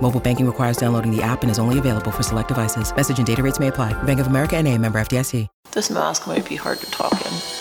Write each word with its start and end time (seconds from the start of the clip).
Mobile 0.00 0.20
banking 0.20 0.46
requires 0.46 0.76
downloading 0.76 1.10
the 1.10 1.22
app 1.24 1.42
and 1.42 1.50
is 1.50 1.58
only 1.58 1.80
available 1.80 2.12
for 2.12 2.22
select 2.22 2.48
devices. 2.48 2.94
Message 2.94 3.18
and 3.18 3.26
data 3.26 3.42
rates 3.42 3.58
may 3.58 3.66
apply. 3.66 4.00
Bank 4.04 4.20
of 4.20 4.28
America 4.28 4.56
and 4.56 4.68
a 4.68 4.78
member 4.78 5.00
FDIC. 5.00 5.48
This 5.72 5.90
mask 5.90 6.26
might 6.26 6.48
be 6.48 6.56
hard 6.56 6.78
to 6.78 6.90
talk 6.90 7.12
in. 7.12 7.55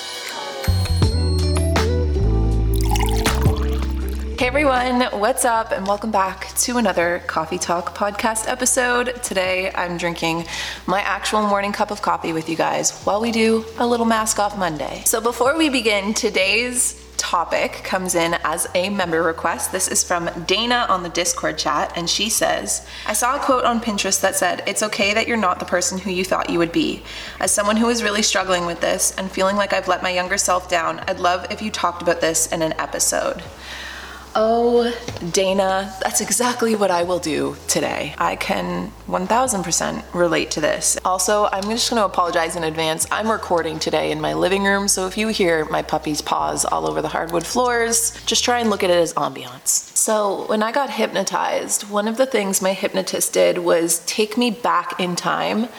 Everyone, 4.55 5.01
what's 5.19 5.43
up? 5.43 5.73
And 5.73 5.85
welcome 5.85 6.11
back 6.11 6.47
to 6.59 6.77
another 6.77 7.21
Coffee 7.27 7.57
Talk 7.57 7.93
podcast 7.93 8.47
episode. 8.47 9.21
Today 9.21 9.69
I'm 9.75 9.97
drinking 9.97 10.45
my 10.87 11.01
actual 11.01 11.45
morning 11.45 11.73
cup 11.73 11.91
of 11.91 12.01
coffee 12.01 12.31
with 12.31 12.47
you 12.47 12.55
guys 12.55 12.97
while 13.01 13.19
we 13.19 13.33
do 13.33 13.65
a 13.79 13.85
little 13.85 14.05
mask 14.05 14.39
off 14.39 14.57
Monday. 14.57 15.03
So 15.05 15.19
before 15.19 15.57
we 15.57 15.67
begin, 15.67 16.13
today's 16.13 17.05
topic 17.17 17.73
comes 17.83 18.15
in 18.15 18.35
as 18.45 18.65
a 18.75 18.87
member 18.87 19.21
request. 19.21 19.73
This 19.73 19.89
is 19.89 20.05
from 20.05 20.29
Dana 20.45 20.85
on 20.87 21.03
the 21.03 21.09
Discord 21.09 21.57
chat, 21.57 21.91
and 21.97 22.09
she 22.09 22.29
says, 22.29 22.87
I 23.05 23.11
saw 23.11 23.35
a 23.35 23.39
quote 23.39 23.65
on 23.65 23.81
Pinterest 23.81 24.21
that 24.21 24.37
said, 24.37 24.63
It's 24.67 24.83
okay 24.83 25.13
that 25.15 25.27
you're 25.27 25.35
not 25.35 25.59
the 25.59 25.65
person 25.65 25.97
who 25.97 26.11
you 26.11 26.23
thought 26.23 26.49
you 26.49 26.59
would 26.59 26.71
be. 26.71 27.03
As 27.41 27.51
someone 27.51 27.75
who 27.75 27.89
is 27.89 28.03
really 28.03 28.21
struggling 28.21 28.65
with 28.65 28.79
this 28.79 29.13
and 29.17 29.29
feeling 29.29 29.57
like 29.57 29.73
I've 29.73 29.89
let 29.89 30.01
my 30.01 30.11
younger 30.11 30.37
self 30.37 30.69
down, 30.69 30.99
I'd 31.09 31.19
love 31.19 31.45
if 31.51 31.61
you 31.61 31.71
talked 31.71 32.01
about 32.01 32.21
this 32.21 32.49
in 32.53 32.61
an 32.61 32.71
episode. 32.79 33.43
Oh, 34.37 34.93
Dana, 35.31 35.95
that's 36.01 36.19
exactly 36.19 36.75
what 36.75 36.91
I 36.91 37.03
will 37.03 37.19
do 37.19 37.55
today. 37.69 38.13
I 38.17 38.35
can 38.35 38.91
1000% 39.07 40.03
relate 40.13 40.51
to 40.51 40.59
this. 40.59 40.97
Also, 41.05 41.45
I'm 41.53 41.63
just 41.63 41.87
to 41.87 42.03
apologize 42.03 42.57
in 42.57 42.65
advance. 42.65 43.07
I'm 43.11 43.31
recording 43.31 43.79
today 43.79 44.11
in 44.11 44.19
my 44.19 44.33
living 44.33 44.65
room, 44.65 44.89
so 44.89 45.07
if 45.07 45.17
you 45.17 45.29
hear 45.29 45.63
my 45.65 45.81
puppy's 45.81 46.21
paws 46.21 46.65
all 46.65 46.85
over 46.85 47.01
the 47.01 47.07
hardwood 47.07 47.45
floors, 47.45 48.13
just 48.25 48.43
try 48.43 48.59
and 48.59 48.69
look 48.69 48.83
at 48.83 48.89
it 48.89 48.97
as 48.97 49.13
ambiance. 49.13 49.95
So, 49.95 50.45
when 50.47 50.61
I 50.61 50.73
got 50.73 50.89
hypnotized, 50.89 51.89
one 51.89 52.09
of 52.09 52.17
the 52.17 52.25
things 52.25 52.61
my 52.61 52.73
hypnotist 52.73 53.31
did 53.31 53.59
was 53.59 53.99
take 53.99 54.37
me 54.37 54.51
back 54.51 54.99
in 54.99 55.15
time 55.15 55.69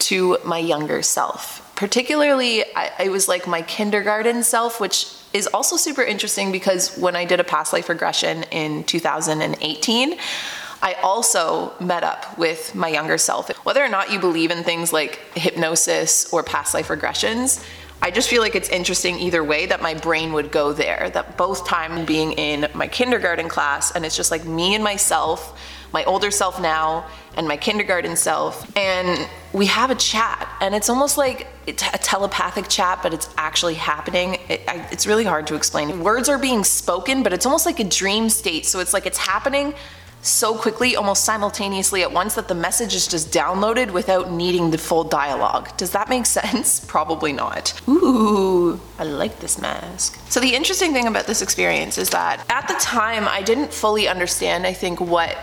to 0.00 0.38
my 0.44 0.58
younger 0.58 1.02
self. 1.02 1.62
Particularly, 1.76 2.64
I, 2.74 3.08
was 3.08 3.28
like 3.28 3.46
my 3.46 3.62
kindergarten 3.62 4.42
self, 4.42 4.80
which 4.80 5.06
is 5.32 5.46
also 5.48 5.76
super 5.76 6.02
interesting 6.02 6.50
because 6.50 6.96
when 6.96 7.14
I 7.14 7.24
did 7.24 7.38
a 7.38 7.44
past 7.44 7.72
life 7.72 7.88
regression 7.88 8.44
in 8.44 8.84
2018, 8.84 10.18
I 10.82 10.94
also 11.02 11.72
met 11.80 12.02
up 12.02 12.38
with 12.38 12.74
my 12.74 12.88
younger 12.88 13.18
self. 13.18 13.50
Whether 13.64 13.84
or 13.84 13.88
not 13.88 14.10
you 14.10 14.18
believe 14.18 14.50
in 14.50 14.62
things 14.64 14.92
like 14.92 15.20
hypnosis 15.34 16.32
or 16.32 16.42
past 16.42 16.74
life 16.74 16.88
regressions, 16.88 17.64
I 18.02 18.10
just 18.10 18.28
feel 18.28 18.42
like 18.42 18.54
it's 18.54 18.68
interesting 18.68 19.18
either 19.18 19.42
way 19.42 19.66
that 19.66 19.80
my 19.80 19.94
brain 19.94 20.32
would 20.32 20.52
go 20.52 20.72
there. 20.72 21.10
That 21.10 21.36
both 21.36 21.66
time 21.66 22.04
being 22.04 22.32
in 22.32 22.68
my 22.74 22.86
kindergarten 22.86 23.48
class, 23.48 23.90
and 23.90 24.04
it's 24.04 24.16
just 24.16 24.30
like 24.30 24.44
me 24.44 24.74
and 24.74 24.84
myself, 24.84 25.58
my 25.96 26.04
older 26.04 26.30
self 26.30 26.60
now, 26.60 27.06
and 27.36 27.48
my 27.48 27.56
kindergarten 27.56 28.16
self, 28.16 28.54
and 28.76 29.26
we 29.54 29.64
have 29.64 29.90
a 29.90 29.94
chat, 29.94 30.46
and 30.60 30.74
it's 30.74 30.90
almost 30.90 31.16
like 31.16 31.46
a 31.66 31.72
telepathic 31.72 32.68
chat, 32.68 32.98
but 33.02 33.14
it's 33.14 33.30
actually 33.38 33.76
happening. 33.92 34.38
It, 34.50 34.60
I, 34.68 34.86
it's 34.92 35.06
really 35.06 35.24
hard 35.24 35.46
to 35.46 35.54
explain. 35.54 36.00
Words 36.00 36.28
are 36.28 36.38
being 36.38 36.64
spoken, 36.64 37.22
but 37.22 37.32
it's 37.32 37.46
almost 37.46 37.64
like 37.64 37.80
a 37.80 37.88
dream 38.00 38.28
state. 38.28 38.66
So 38.66 38.78
it's 38.80 38.92
like 38.92 39.06
it's 39.06 39.22
happening 39.32 39.72
so 40.26 40.56
quickly, 40.56 40.96
almost 40.96 41.24
simultaneously 41.24 42.02
at 42.02 42.12
once, 42.12 42.34
that 42.34 42.48
the 42.48 42.54
message 42.54 42.94
is 42.94 43.06
just 43.06 43.32
downloaded 43.32 43.92
without 43.92 44.30
needing 44.30 44.70
the 44.70 44.78
full 44.78 45.04
dialogue. 45.04 45.74
Does 45.76 45.92
that 45.92 46.08
make 46.08 46.26
sense? 46.40 46.84
Probably 46.84 47.32
not. 47.32 47.80
Ooh, 47.88 48.80
I 48.98 49.04
like 49.04 49.38
this 49.38 49.60
mask. 49.60 50.18
So, 50.28 50.40
the 50.40 50.54
interesting 50.54 50.92
thing 50.92 51.06
about 51.06 51.26
this 51.26 51.42
experience 51.42 51.96
is 51.96 52.10
that 52.10 52.44
at 52.50 52.66
the 52.68 52.74
time, 52.74 53.28
I 53.28 53.42
didn't 53.42 53.72
fully 53.72 54.08
understand, 54.08 54.66
I 54.66 54.72
think, 54.72 55.00
what 55.00 55.36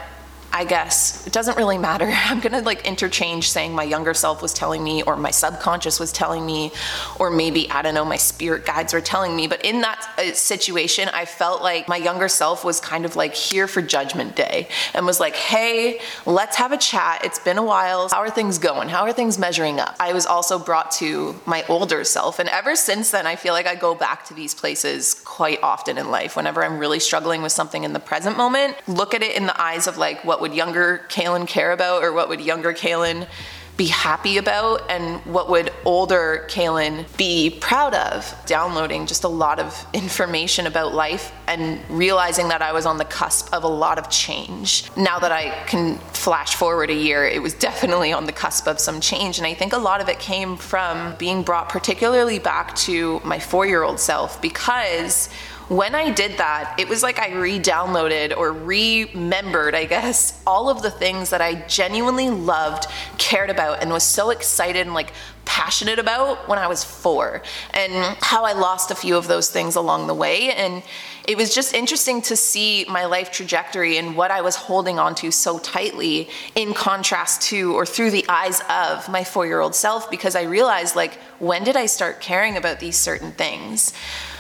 I 0.56 0.66
guess 0.66 1.25
it 1.25 1.34
doesn't 1.34 1.58
really 1.58 1.80
matter. 1.80 2.06
I'm 2.14 2.40
gonna 2.40 2.62
like 2.62 2.86
interchange 2.86 3.50
saying 3.50 3.74
my 3.74 3.84
younger 3.84 4.14
self 4.14 4.41
was 4.41 4.53
telling 4.53 4.84
me, 4.84 5.02
or 5.02 5.18
my 5.18 5.31
subconscious 5.31 6.00
was 6.00 6.12
telling 6.12 6.46
me, 6.46 6.72
or 7.19 7.31
maybe, 7.31 7.69
I 7.72 7.81
don't 7.81 7.96
know, 7.96 8.06
my 8.06 8.18
spirit 8.18 8.63
guides 8.63 8.94
were 8.94 9.02
telling 9.02 9.36
me. 9.36 9.47
But 9.47 9.66
in 9.66 9.81
that 9.81 10.08
uh, 10.18 10.34
situation, 10.34 11.09
I 11.09 11.25
felt 11.25 11.63
like 11.63 11.88
my 11.88 11.97
younger 11.97 12.28
self 12.28 12.63
was 12.63 12.80
kind 12.80 13.03
of 13.03 13.16
like 13.16 13.34
here 13.34 13.68
for 13.68 13.81
judgment 13.81 14.36
day 14.36 14.68
and 14.94 15.08
was 15.08 15.19
like, 15.19 15.36
hey, 15.36 16.00
let's 16.28 16.56
have 16.58 16.72
a 16.72 16.78
chat. 16.78 17.25
It's 17.25 17.40
been 17.40 17.58
a 17.58 17.63
while. 17.63 18.09
How 18.09 18.19
are 18.19 18.30
things 18.30 18.59
going? 18.59 18.90
How 18.90 19.02
are 19.02 19.13
things 19.13 19.40
measuring 19.40 19.80
up? 19.80 19.96
I 20.00 20.13
was 20.13 20.28
also 20.28 20.59
brought 20.59 20.92
to 20.94 21.40
my 21.47 21.66
older 21.68 22.03
self. 22.03 22.38
And 22.38 22.47
ever 22.50 22.75
since 22.75 23.09
then, 23.09 23.25
I 23.25 23.36
feel 23.36 23.53
like 23.53 23.66
I 23.66 23.74
go 23.74 23.96
back 23.96 24.25
to 24.25 24.36
these 24.36 24.53
places 24.53 25.16
quite 25.33 25.57
often 25.63 25.97
in 25.97 26.11
life. 26.11 26.35
Whenever 26.35 26.63
I'm 26.63 26.77
really 26.77 26.99
struggling 26.99 27.41
with 27.41 27.51
something 27.51 27.83
in 27.83 27.91
the 27.91 27.99
present 27.99 28.38
moment, 28.38 28.77
look 28.88 29.16
at 29.16 29.23
it 29.23 29.35
in 29.35 29.47
the 29.47 29.59
eyes 29.59 29.88
of 29.88 29.97
like, 29.97 30.23
what 30.23 30.39
would 30.41 30.53
younger 30.53 31.07
Kalyn 31.09 31.47
care 31.47 31.71
about 31.71 32.03
or 32.03 32.13
what 32.13 32.29
would 32.29 32.39
younger 32.39 32.71
Kalyn 32.71 33.27
be 33.75 33.88
happy 33.88 34.38
about 34.38 34.89
and 34.89 35.19
what 35.25 35.50
would 35.50 35.72
older 35.84 36.45
Kalyn 36.50 37.06
be 37.17 37.50
proud 37.50 37.95
of. 37.95 38.35
Downloading 38.45 39.07
just 39.07 39.23
a 39.23 39.28
lot 39.28 39.59
of 39.59 39.85
information 39.94 40.67
about 40.67 40.94
life 40.94 41.31
and 41.47 41.79
realizing 41.89 42.50
that 42.50 42.62
I 42.62 42.72
was 42.72 42.85
on 42.85 42.97
the 42.97 43.06
cusp 43.06 43.51
of 43.53 43.63
a 43.63 43.67
lot 43.67 43.97
of 43.97 44.09
change. 44.09 44.85
Now 44.95 45.19
that 45.19 45.31
I 45.31 45.50
can 45.66 45.97
flash 46.13 46.56
forward 46.56 46.91
a 46.91 46.95
year, 46.95 47.25
it 47.25 47.41
was 47.41 47.53
definitely 47.56 48.13
on 48.13 48.25
the 48.25 48.31
cusp 48.31 48.67
of 48.67 48.79
some 48.79 49.01
change. 49.01 49.39
And 49.39 49.47
I 49.47 49.53
think 49.53 49.73
a 49.73 49.78
lot 49.78 50.01
of 50.01 50.09
it 50.09 50.19
came 50.19 50.56
from 50.56 51.16
being 51.16 51.41
brought 51.41 51.69
particularly 51.69 52.38
back 52.39 52.75
to 52.75 53.22
my 53.23 53.39
four 53.39 53.66
year 53.66 53.83
old 53.83 54.00
self 54.00 54.41
because 54.41 55.29
when 55.69 55.96
I 55.96 56.12
did 56.12 56.38
that, 56.38 56.75
it 56.78 56.90
was 56.90 57.03
like 57.03 57.19
I 57.19 57.34
re 57.34 57.59
downloaded 57.59 58.35
or 58.35 58.51
remembered, 58.51 59.75
I 59.75 59.85
guess, 59.85 60.41
all 60.46 60.69
of 60.69 60.81
the 60.81 60.91
things 60.91 61.29
that 61.29 61.41
I 61.41 61.56
genuinely 61.68 62.29
loved, 62.29 62.88
cared 63.18 63.50
about, 63.50 63.81
and 63.81 63.91
was 63.91 64.03
so 64.03 64.29
excited 64.29 64.81
and 64.81 64.94
like 64.94 65.13
passionate 65.46 66.00
about 66.00 66.47
when 66.47 66.57
I 66.57 66.68
was 66.68 66.84
four, 66.84 67.44
and 67.74 68.18
how 68.22 68.44
I 68.44 68.53
lost 68.53 68.91
a 68.91 68.96
few 68.96 69.16
of 69.16 69.28
those 69.28 69.50
things 69.50 69.75
along 69.75 70.07
the 70.07 70.13
way. 70.13 70.51
And 70.51 70.84
it 71.28 71.38
was 71.38 71.56
just 71.56 71.74
interesting 71.74 72.22
to 72.24 72.35
see 72.35 72.85
my 72.90 73.06
life 73.06 73.31
trajectory 73.31 73.97
and 73.97 74.18
what 74.18 74.31
I 74.31 74.41
was 74.41 74.56
holding 74.56 75.00
onto 75.00 75.31
so 75.31 75.59
tightly 75.59 76.30
in 76.56 76.74
contrast 76.74 77.41
to 77.44 77.74
or 77.74 77.85
through 77.85 78.12
the 78.12 78.25
eyes 78.28 78.62
of 78.69 79.07
my 79.07 79.24
four 79.24 79.45
year 79.45 79.62
old 79.62 79.75
self 79.75 80.12
because 80.12 80.35
I 80.35 80.44
realized, 80.44 80.95
like, 80.95 81.13
when 81.40 81.63
did 81.63 81.78
I 81.78 81.85
start 81.85 82.19
caring 82.19 82.57
about 82.57 82.80
these 82.81 82.98
certain 82.98 83.31
things? 83.31 83.94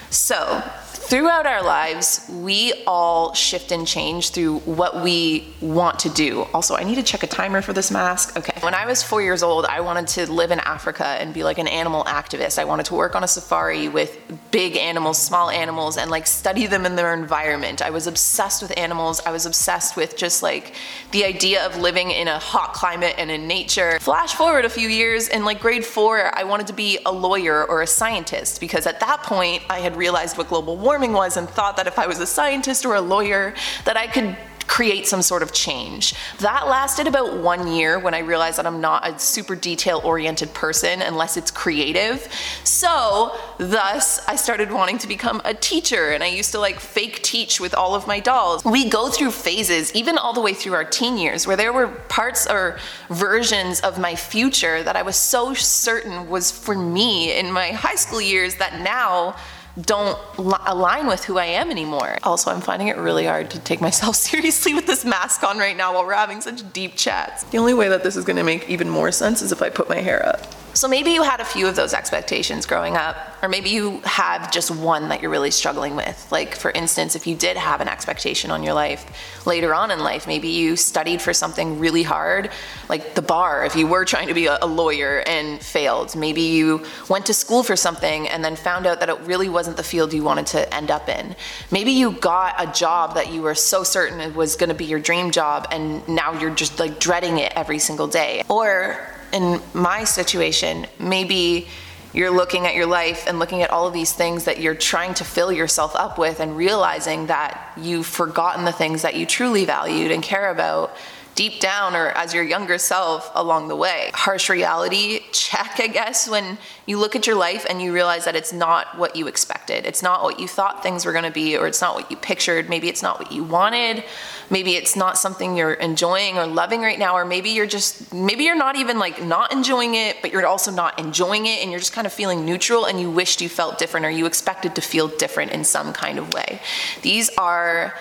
So, 0.09 0.61
throughout 0.93 1.45
our 1.45 1.63
lives, 1.63 2.29
we 2.29 2.83
all 2.85 3.33
shift 3.33 3.71
and 3.71 3.87
change 3.87 4.31
through 4.31 4.59
what 4.59 5.03
we 5.03 5.47
want 5.61 5.99
to 5.99 6.09
do. 6.09 6.43
Also, 6.53 6.75
I 6.75 6.83
need 6.83 6.95
to 6.95 7.03
check 7.03 7.23
a 7.23 7.27
timer 7.27 7.61
for 7.61 7.73
this 7.73 7.91
mask. 7.91 8.37
Okay. 8.37 8.59
When 8.61 8.73
I 8.73 8.85
was 8.85 9.03
four 9.03 9.21
years 9.21 9.43
old, 9.43 9.65
I 9.65 9.81
wanted 9.81 10.07
to 10.09 10.31
live 10.31 10.51
in 10.51 10.59
Africa 10.59 11.05
and 11.05 11.33
be 11.33 11.43
like 11.43 11.57
an 11.57 11.67
animal 11.67 12.03
activist. 12.05 12.59
I 12.59 12.65
wanted 12.65 12.85
to 12.87 12.95
work 12.95 13.15
on 13.15 13.23
a 13.23 13.27
safari 13.27 13.87
with 13.89 14.17
big 14.51 14.77
animals, 14.77 15.21
small 15.21 15.49
animals, 15.49 15.97
and 15.97 16.09
like 16.09 16.27
study 16.27 16.67
them 16.67 16.85
in 16.85 16.95
their 16.95 17.13
environment. 17.13 17.81
I 17.81 17.89
was 17.89 18.07
obsessed 18.07 18.61
with 18.61 18.77
animals. 18.77 19.21
I 19.25 19.31
was 19.31 19.45
obsessed 19.45 19.95
with 19.95 20.15
just 20.15 20.43
like 20.43 20.75
the 21.11 21.25
idea 21.25 21.65
of 21.65 21.77
living 21.77 22.11
in 22.11 22.27
a 22.27 22.39
hot 22.39 22.73
climate 22.73 23.15
and 23.17 23.29
in 23.31 23.47
nature. 23.47 23.99
Flash 23.99 24.33
forward 24.33 24.65
a 24.65 24.69
few 24.69 24.87
years, 24.87 25.27
in 25.27 25.45
like 25.45 25.59
grade 25.59 25.85
four, 25.85 26.31
I 26.37 26.43
wanted 26.43 26.67
to 26.67 26.73
be 26.73 26.99
a 27.05 27.11
lawyer 27.11 27.65
or 27.65 27.81
a 27.81 27.87
scientist 27.87 28.59
because 28.59 28.85
at 28.85 28.99
that 28.99 29.23
point, 29.23 29.63
I 29.69 29.79
had 29.79 29.95
realized 29.95 30.37
what 30.37 30.47
global 30.47 30.77
warming 30.83 31.13
was 31.13 31.37
and 31.37 31.49
thought 31.49 31.77
that 31.77 31.87
if 31.87 31.97
I 31.97 32.07
was 32.07 32.19
a 32.19 32.27
scientist 32.27 32.85
or 32.85 32.95
a 32.95 33.01
lawyer, 33.01 33.53
that 33.85 33.97
I 33.97 34.07
could 34.07 34.37
create 34.67 35.05
some 35.07 35.21
sort 35.21 35.43
of 35.43 35.53
change. 35.53 36.15
That 36.39 36.67
lasted 36.67 37.07
about 37.07 37.37
one 37.37 37.67
year 37.67 37.99
when 37.99 38.13
I 38.13 38.19
realized 38.19 38.57
that 38.57 38.65
I'm 38.65 38.81
not 38.81 39.07
a 39.07 39.19
super 39.19 39.55
detail 39.55 40.01
oriented 40.03 40.53
person 40.53 41.01
unless 41.01 41.37
it's 41.37 41.51
creative. 41.51 42.27
So, 42.63 43.37
thus, 43.57 44.25
I 44.27 44.35
started 44.35 44.71
wanting 44.71 44.97
to 44.99 45.07
become 45.07 45.41
a 45.45 45.53
teacher 45.53 46.11
and 46.11 46.23
I 46.23 46.27
used 46.27 46.51
to 46.51 46.59
like 46.59 46.79
fake 46.79 47.21
teach 47.21 47.59
with 47.59 47.73
all 47.73 47.95
of 47.95 48.07
my 48.07 48.19
dolls. 48.19 48.63
We 48.65 48.89
go 48.89 49.09
through 49.09 49.31
phases, 49.31 49.93
even 49.93 50.17
all 50.17 50.33
the 50.33 50.41
way 50.41 50.53
through 50.53 50.73
our 50.73 50.85
teen 50.85 51.17
years, 51.17 51.45
where 51.45 51.57
there 51.57 51.73
were 51.73 51.87
parts 51.87 52.47
or 52.47 52.79
versions 53.09 53.79
of 53.81 53.99
my 53.99 54.15
future 54.15 54.81
that 54.83 54.95
I 54.95 55.01
was 55.03 55.17
so 55.17 55.53
certain 55.53 56.29
was 56.29 56.51
for 56.51 56.75
me 56.75 57.37
in 57.37 57.51
my 57.51 57.71
high 57.71 57.95
school 57.95 58.21
years 58.21 58.55
that 58.55 58.79
now 58.81 59.35
don't 59.81 60.17
li- 60.37 60.53
align 60.67 61.07
with 61.07 61.25
who 61.25 61.37
I 61.37 61.45
am 61.45 61.71
anymore. 61.71 62.17
Also, 62.23 62.51
I'm 62.51 62.61
finding 62.61 62.89
it 62.89 62.97
really 62.97 63.25
hard 63.25 63.49
to 63.51 63.59
take 63.59 63.81
myself 63.81 64.15
seriously 64.29 64.73
with 64.73 64.85
this 64.85 65.03
mask 65.03 65.43
on 65.43 65.57
right 65.57 65.75
now 65.75 65.93
while 65.93 66.05
we're 66.05 66.13
having 66.13 66.41
such 66.41 66.71
deep 66.73 66.95
chats. 66.95 67.43
The 67.45 67.57
only 67.57 67.73
way 67.73 67.89
that 67.89 68.03
this 68.03 68.15
is 68.15 68.23
gonna 68.25 68.43
make 68.43 68.69
even 68.69 68.89
more 68.89 69.11
sense 69.11 69.41
is 69.41 69.51
if 69.51 69.61
I 69.61 69.69
put 69.69 69.89
my 69.89 69.97
hair 69.97 70.25
up. 70.25 70.41
So 70.75 70.87
maybe 70.87 71.11
you 71.11 71.21
had 71.21 71.39
a 71.39 71.45
few 71.45 71.67
of 71.67 71.75
those 71.75 71.93
expectations 71.93 72.65
growing 72.65 72.95
up, 72.95 73.15
or 73.43 73.49
maybe 73.49 73.69
you 73.69 73.99
have 74.05 74.51
just 74.51 74.71
one 74.71 75.09
that 75.09 75.21
you're 75.21 75.29
really 75.29 75.51
struggling 75.51 75.95
with. 75.95 76.27
Like, 76.31 76.55
for 76.55 76.71
instance, 76.71 77.15
if 77.15 77.27
you 77.27 77.35
did 77.35 77.57
have 77.57 77.79
an 77.79 77.87
expectation 77.87 78.49
on 78.49 78.63
your 78.63 78.73
life 78.73 79.45
later 79.45 79.75
on 79.75 79.91
in 79.91 79.99
life, 79.99 80.25
maybe 80.25 80.47
you 80.47 80.75
studied 80.75 81.21
for 81.21 81.31
something 81.31 81.77
really 81.77 82.01
hard, 82.01 82.49
like 82.89 83.13
the 83.13 83.21
bar, 83.21 83.65
if 83.65 83.75
you 83.75 83.85
were 83.85 84.03
trying 84.03 84.27
to 84.29 84.33
be 84.33 84.47
a, 84.47 84.63
lawyer 84.73 85.21
and 85.27 85.61
failed. 85.61 86.15
Maybe 86.15 86.41
you 86.41 86.83
went 87.07 87.27
to 87.27 87.33
school 87.33 87.61
for 87.61 87.75
something 87.75 88.27
and 88.29 88.43
then 88.43 88.55
found 88.55 88.87
out 88.87 89.01
that 89.01 89.09
it 89.09 89.19
really 89.19 89.49
wasn't 89.49 89.77
the 89.77 89.83
field 89.83 90.13
you 90.13 90.23
wanted 90.23 90.47
to 90.47 90.73
end 90.73 90.89
up 90.89 91.09
in. 91.09 91.35
Maybe 91.69 91.91
you 91.91 92.13
got 92.13 92.55
a 92.57 92.71
job 92.71 93.13
that 93.13 93.31
you 93.31 93.43
were 93.43 93.53
so 93.53 93.83
certain 93.83 94.19
it 94.19 94.33
was 94.33 94.55
gonna 94.55 94.73
be 94.73 94.85
your 94.85 94.99
dream 94.99 95.29
job, 95.29 95.67
and 95.69 96.07
now 96.07 96.33
you're 96.39 96.55
just 96.55 96.79
like 96.79 96.99
dreading 96.99 97.37
it 97.37 97.53
every 97.55 97.77
single 97.77 98.07
day. 98.07 98.41
Or 98.49 99.12
in 99.33 99.61
my 99.73 100.03
situation, 100.03 100.87
maybe 100.99 101.67
you're 102.13 102.29
looking 102.29 102.67
at 102.67 102.75
your 102.75 102.85
life 102.85 103.25
and 103.27 103.39
looking 103.39 103.63
at 103.63 103.71
all 103.71 103.87
of 103.87 103.93
these 103.93 104.13
things 104.13 104.45
that 104.45 104.59
you're 104.59 104.75
trying 104.75 105.15
to 105.15 105.23
fill 105.23 105.51
yourself 105.51 105.95
up 105.95 106.19
with 106.19 106.39
and 106.39 106.55
realizing 106.55 107.25
that 107.25 107.73
you've 107.75 108.05
forgotten 108.05 108.65
the 108.65 108.71
things 108.71 109.01
that 109.01 109.15
you 109.15 109.25
truly 109.25 109.65
valued 109.65 110.11
and 110.11 110.21
care 110.21 110.51
about 110.51 110.95
deep 111.35 111.59
down 111.59 111.95
or 111.95 112.09
as 112.09 112.33
your 112.33 112.43
younger 112.43 112.77
self 112.77 113.31
along 113.33 113.67
the 113.67 113.75
way. 113.75 114.11
Harsh 114.13 114.49
reality 114.49 115.21
check, 115.31 115.79
I 115.79 115.87
guess, 115.87 116.27
when 116.27 116.57
you 116.85 116.99
look 116.99 117.15
at 117.15 117.25
your 117.25 117.35
life 117.35 117.65
and 117.69 117.81
you 117.81 117.93
realize 117.93 118.25
that 118.25 118.35
it's 118.35 118.53
not 118.53 118.97
what 118.97 119.15
you 119.15 119.27
expected. 119.27 119.85
It's 119.85 120.03
not 120.03 120.23
what 120.23 120.39
you 120.39 120.47
thought 120.47 120.83
things 120.83 121.05
were 121.05 121.11
going 121.11 121.23
to 121.23 121.31
be, 121.31 121.57
or 121.57 121.67
it's 121.67 121.81
not 121.81 121.95
what 121.95 122.11
you 122.11 122.17
pictured. 122.17 122.69
Maybe 122.69 122.89
it's 122.89 123.01
not 123.01 123.19
what 123.19 123.31
you 123.31 123.43
wanted. 123.43 124.03
Maybe 124.49 124.75
it's 124.75 124.95
not 124.95 125.17
something 125.17 125.57
you're 125.57 125.73
enjoying 125.73 126.37
or 126.37 126.45
loving 126.45 126.81
right 126.81 126.99
now, 126.99 127.15
or 127.15 127.25
maybe 127.25 127.49
you're 127.49 127.67
just, 127.67 128.13
maybe 128.13 128.43
you're 128.43 128.55
not 128.55 128.75
even 128.75 128.99
like 128.99 129.23
not 129.23 129.51
enjoying 129.51 129.95
it, 129.95 130.17
but 130.21 130.31
you're 130.31 130.45
also 130.45 130.71
not 130.71 130.99
enjoying 130.99 131.45
it 131.45 131.61
and 131.61 131.71
you're 131.71 131.79
just 131.79 131.93
kind 131.93 132.05
of 132.05 132.13
feeling 132.13 132.45
neutral 132.45 132.85
and 132.85 132.99
you 132.99 133.09
wished 133.09 133.41
you 133.41 133.49
felt 133.49 133.79
different 133.79 134.05
or 134.05 134.09
you 134.09 134.25
expected 134.25 134.75
to 134.75 134.81
feel 134.81 135.07
different 135.07 135.51
in 135.51 135.63
some 135.63 135.93
kind 135.93 136.19
of 136.19 136.33
way. 136.33 136.61
These 137.01 137.29
are 137.37 137.95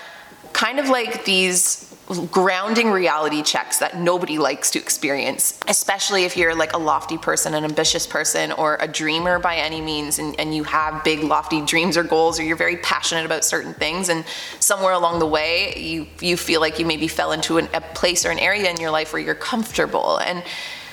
kind 0.63 0.79
of 0.79 0.89
like 0.89 1.25
these 1.25 1.93
grounding 2.31 2.89
reality 2.89 3.43
checks 3.43 3.79
that 3.81 3.99
nobody 3.99 4.39
likes 4.39 4.71
to 4.71 4.79
experience, 4.79 5.59
especially 5.67 6.23
if 6.23 6.37
you're 6.37 6.55
like 6.55 6.73
a 6.73 6.79
lofty 6.79 7.19
person, 7.19 7.53
an 7.55 7.65
ambitious 7.65 8.07
person, 8.07 8.53
or 8.53 8.77
a 8.81 8.87
dreamer 8.87 9.41
by 9.41 9.57
any 9.57 9.81
means, 9.81 10.21
and, 10.21 10.39
and 10.39 10.55
you 10.55 10.63
have 10.63 11.03
big, 11.03 11.25
lofty 11.25 11.61
dreams 11.63 11.97
or 11.97 12.05
goals, 12.05 12.39
or 12.39 12.45
you're 12.45 12.55
very 12.55 12.77
passionate 12.77 13.27
about 13.27 13.45
certain 13.45 13.75
things, 13.75 14.09
and 14.09 14.25
somewhere 14.61 14.93
along 14.93 15.19
the 15.19 15.27
way, 15.27 15.75
you, 15.77 16.07
you 16.21 16.37
feel 16.37 16.61
like 16.61 16.79
you 16.79 16.87
maybe 16.87 17.09
fell 17.09 17.33
into 17.33 17.59
an, 17.59 17.69
a 17.75 17.81
place 17.81 18.25
or 18.25 18.31
an 18.31 18.39
area 18.39 18.71
in 18.71 18.77
your 18.77 18.93
life 18.93 19.13
where 19.13 19.23
you're 19.23 19.35
comfortable. 19.35 20.19
And 20.19 20.45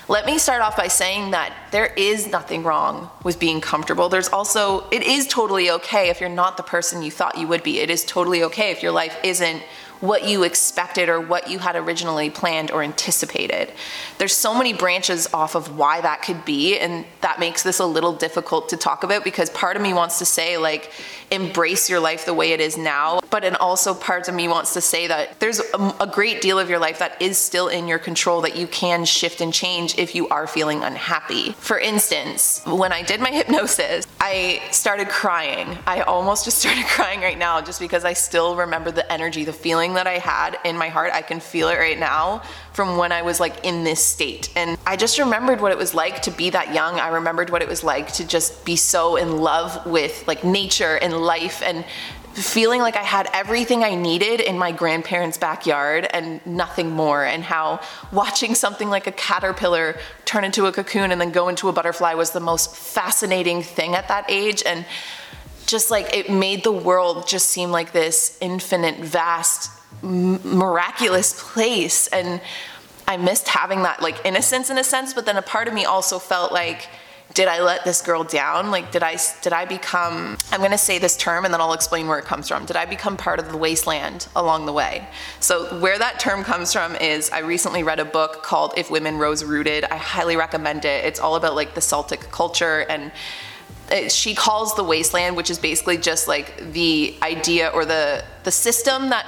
let 0.10 0.26
me 0.26 0.40
start 0.40 0.64
off 0.64 0.76
by 0.76 0.88
saying 0.88 1.30
that 1.32 1.54
there 1.70 1.86
is 1.86 2.26
nothing 2.26 2.64
wrong 2.64 3.12
with 3.24 3.38
being 3.38 3.62
comfortable. 3.62 4.10
There's 4.10 4.28
also, 4.28 4.90
it 4.90 5.04
is 5.04 5.28
totally 5.28 5.70
okay 5.70 6.10
if 6.10 6.20
you're 6.20 6.30
not 6.30 6.58
the 6.58 6.64
person 6.64 7.04
you 7.04 7.12
thought 7.12 7.38
you 7.38 7.48
would 7.48 7.62
be. 7.62 7.80
It 7.80 7.92
is 7.92 8.04
totally 8.04 8.42
okay 8.46 8.72
if 8.72 8.82
your 8.82 8.92
life 8.92 9.16
isn't 9.24 9.62
what 10.02 10.28
you 10.28 10.44
expected 10.44 11.10
or 11.10 11.20
what 11.20 11.50
you 11.50 11.60
had 11.60 11.76
originally 11.76 12.30
planned 12.30 12.72
or 12.72 12.82
anticipated. 12.84 13.72
There's 14.18 14.36
so 14.36 14.54
many 14.58 14.74
branches 14.74 15.28
off 15.34 15.56
of 15.56 15.78
why 15.78 16.02
that 16.02 16.22
could 16.22 16.46
be, 16.46 16.78
and 16.78 17.06
that 17.22 17.40
makes 17.40 17.64
this 17.64 17.80
a 17.80 17.86
little 17.86 18.14
difficult 18.14 18.70
to 18.70 18.78
talk 18.78 19.04
about 19.04 19.24
because 19.24 19.50
part 19.50 19.76
of 19.76 19.82
me 19.82 19.94
wants 19.94 20.20
to 20.20 20.26
say, 20.26 20.58
like, 20.58 20.92
embrace 21.32 21.90
your 21.90 22.00
life 22.00 22.26
the 22.26 22.34
way 22.34 22.54
it 22.54 22.60
is 22.60 22.78
now, 22.78 23.22
but 23.30 23.44
and 23.44 23.56
also 23.58 23.94
part 23.94 24.28
of 24.28 24.36
me 24.36 24.48
wants 24.48 24.74
to 24.74 24.82
say 24.82 25.08
that 25.08 25.40
there's 25.40 25.60
a, 25.60 25.96
a 26.00 26.08
great 26.08 26.42
deal 26.42 26.58
of 26.58 26.70
your 26.70 26.80
life 26.80 27.00
that 27.00 27.22
is 27.22 27.38
still 27.38 27.68
in 27.68 27.88
your 27.88 28.00
control 28.00 28.42
that 28.42 28.56
you 28.56 28.68
can 28.68 29.06
shift 29.06 29.42
and 29.42 29.54
change 29.54 29.98
if 29.98 30.16
you 30.16 30.28
are 30.30 30.48
feeling 30.48 30.84
unhappy. 30.84 31.52
For 31.54 31.80
instance, 31.80 32.62
when 32.66 32.92
I 32.92 33.04
did 33.04 33.20
my 33.20 33.30
hypnosis, 33.32 34.08
I 34.20 34.62
started 34.72 35.10
crying. 35.10 35.78
I 35.86 36.02
almost 36.02 36.46
just 36.46 36.58
started 36.58 36.86
crying 36.88 37.22
right 37.22 37.38
now 37.38 37.62
just 37.62 37.80
because 37.80 38.06
I 38.06 38.14
still 38.14 38.56
remember 38.56 38.92
the 38.92 39.10
energy, 39.12 39.46
the 39.46 39.54
feeling 39.54 39.89
feeling 39.90 40.04
that 40.04 40.08
I 40.08 40.20
had 40.20 40.58
in 40.66 40.78
my 40.78 40.90
heart. 40.90 41.12
I 41.14 41.22
can 41.22 41.40
feel 41.40 41.70
it 41.70 41.78
right 41.78 41.98
now 41.98 42.44
from 42.74 42.98
when 42.98 43.12
I 43.12 43.24
was 43.24 43.40
like 43.40 43.66
in 43.66 43.84
this 43.84 44.04
state. 44.04 44.52
And 44.56 44.78
I 44.86 44.96
just 44.96 45.18
remembered 45.18 45.62
what 45.62 45.72
it 45.72 45.78
was 45.78 45.94
like 45.94 46.22
to 46.24 46.32
be 46.32 46.52
that 46.52 46.74
young. 46.74 47.00
I 47.00 47.10
remembered 47.10 47.50
what 47.50 47.62
it 47.62 47.68
was 47.68 47.84
like 47.84 48.14
to 48.14 48.28
just 48.28 48.66
be 48.66 48.76
so 48.76 49.16
in 49.16 49.38
love 49.38 49.86
with 49.86 50.28
like 50.28 50.44
nature 50.44 50.98
and 51.02 51.14
life 51.14 51.64
and 51.64 51.84
feeling 52.34 52.82
like 52.82 52.96
I 52.96 53.04
had 53.04 53.28
everything 53.34 53.84
I 53.84 53.96
needed 53.96 54.40
in 54.40 54.58
my 54.58 54.72
grandparents' 54.72 55.40
backyard 55.40 56.08
and 56.14 56.40
nothing 56.46 56.92
more, 56.92 57.26
and 57.26 57.44
how 57.44 57.80
watching 58.12 58.56
something 58.56 58.90
like 58.90 59.08
a 59.08 59.12
caterpillar 59.12 59.98
turn 60.26 60.44
into 60.44 60.68
a 60.68 60.72
cocoon 60.72 61.12
and 61.12 61.20
then 61.20 61.32
go 61.32 61.50
into 61.50 61.68
a 61.68 61.74
butterfly 61.74 62.14
was 62.14 62.32
the 62.32 62.40
most 62.40 62.76
fascinating 62.76 63.64
thing 63.64 63.96
at 63.96 64.08
that 64.08 64.26
age. 64.30 64.62
And 64.66 64.86
just 65.66 65.90
like 65.90 66.16
it 66.16 66.30
made 66.30 66.64
the 66.64 66.72
world 66.72 67.28
just 67.28 67.50
seem 67.50 67.72
like 67.72 67.92
this 67.92 68.38
infinite, 68.40 68.98
vast 69.04 69.79
miraculous 70.02 71.52
place. 71.52 72.08
And 72.08 72.42
I 73.08 73.18
missed 73.18 73.48
having 73.48 73.84
that 73.84 74.02
like 74.02 74.24
innocence 74.24 74.70
in 74.70 74.78
a 74.78 74.84
sense 74.84 75.16
but 75.16 75.26
then 75.26 75.36
a 75.36 75.42
part 75.42 75.68
of 75.68 75.74
me 75.74 75.84
also 75.84 76.20
felt 76.20 76.52
like 76.52 76.88
did 77.34 77.48
I 77.48 77.62
let 77.62 77.84
this 77.84 78.02
girl 78.02 78.24
down? 78.24 78.72
Like 78.72 78.92
did 78.92 79.04
I 79.04 79.18
did 79.42 79.54
I 79.54 79.66
become 79.66 80.38
I'm 80.52 80.62
to 80.62 80.78
say 80.78 80.98
this 80.98 81.16
term 81.16 81.46
and 81.46 81.54
then 81.54 81.62
I'll 81.62 81.74
explain 81.74 82.08
where 82.08 82.20
it 82.20 82.26
comes 82.26 82.48
from. 82.48 82.66
Did 82.66 82.76
I 82.76 82.86
become 82.86 83.18
part 83.18 83.40
of 83.40 83.52
the 83.52 83.58
wasteland 83.58 84.28
along 84.36 84.66
the 84.66 84.74
way? 84.74 85.08
So 85.40 85.80
where 85.80 85.98
that 85.98 86.20
term 86.20 86.44
comes 86.44 86.74
from 86.74 86.96
is 86.96 87.30
I 87.32 87.40
recently 87.40 87.84
read 87.84 88.00
a 88.00 88.06
book 88.06 88.44
called 88.44 88.74
If 88.78 88.90
Women 88.90 89.18
Rose 89.18 89.44
Rooted. 89.44 89.86
I 89.86 89.98
highly 89.98 90.36
recommend 90.36 90.86
it. 90.86 91.06
It's 91.06 91.20
all 91.20 91.36
about 91.36 91.56
like 91.56 91.76
the 91.76 91.82
Celtic 91.82 92.32
culture 92.32 92.86
and 92.90 93.12
it, 93.92 94.12
she 94.12 94.36
calls 94.36 94.76
the 94.76 94.84
wasteland 94.84 95.36
which 95.36 95.50
is 95.50 95.58
basically 95.58 95.98
just 95.98 96.28
like 96.28 96.74
the 96.74 97.16
idea 97.24 97.70
or 97.70 97.86
the 97.86 98.24
the 98.44 98.52
system 98.52 99.10
that 99.10 99.26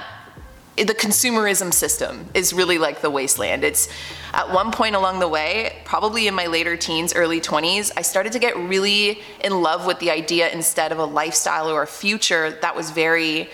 the 0.76 0.94
consumerism 0.94 1.72
system 1.72 2.26
is 2.32 2.52
really 2.54 2.78
like 2.78 3.02
the 3.02 3.10
wasteland. 3.10 3.62
It's 3.62 3.88
at 4.32 4.50
one 4.50 4.72
point 4.72 4.96
along 4.96 5.20
the 5.20 5.28
way, 5.28 5.82
probably 5.84 6.26
in 6.26 6.34
my 6.34 6.46
later 6.46 6.76
teens, 6.76 7.14
early 7.14 7.40
20s, 7.40 7.92
I 7.96 8.02
started 8.02 8.32
to 8.32 8.38
get 8.38 8.56
really 8.56 9.20
in 9.44 9.60
love 9.60 9.86
with 9.86 9.98
the 9.98 10.10
idea 10.10 10.50
instead 10.50 10.90
of 10.90 10.98
a 10.98 11.04
lifestyle 11.04 11.70
or 11.70 11.82
a 11.82 11.86
future 11.86 12.58
that 12.62 12.74
was 12.74 12.90
very 12.90 13.50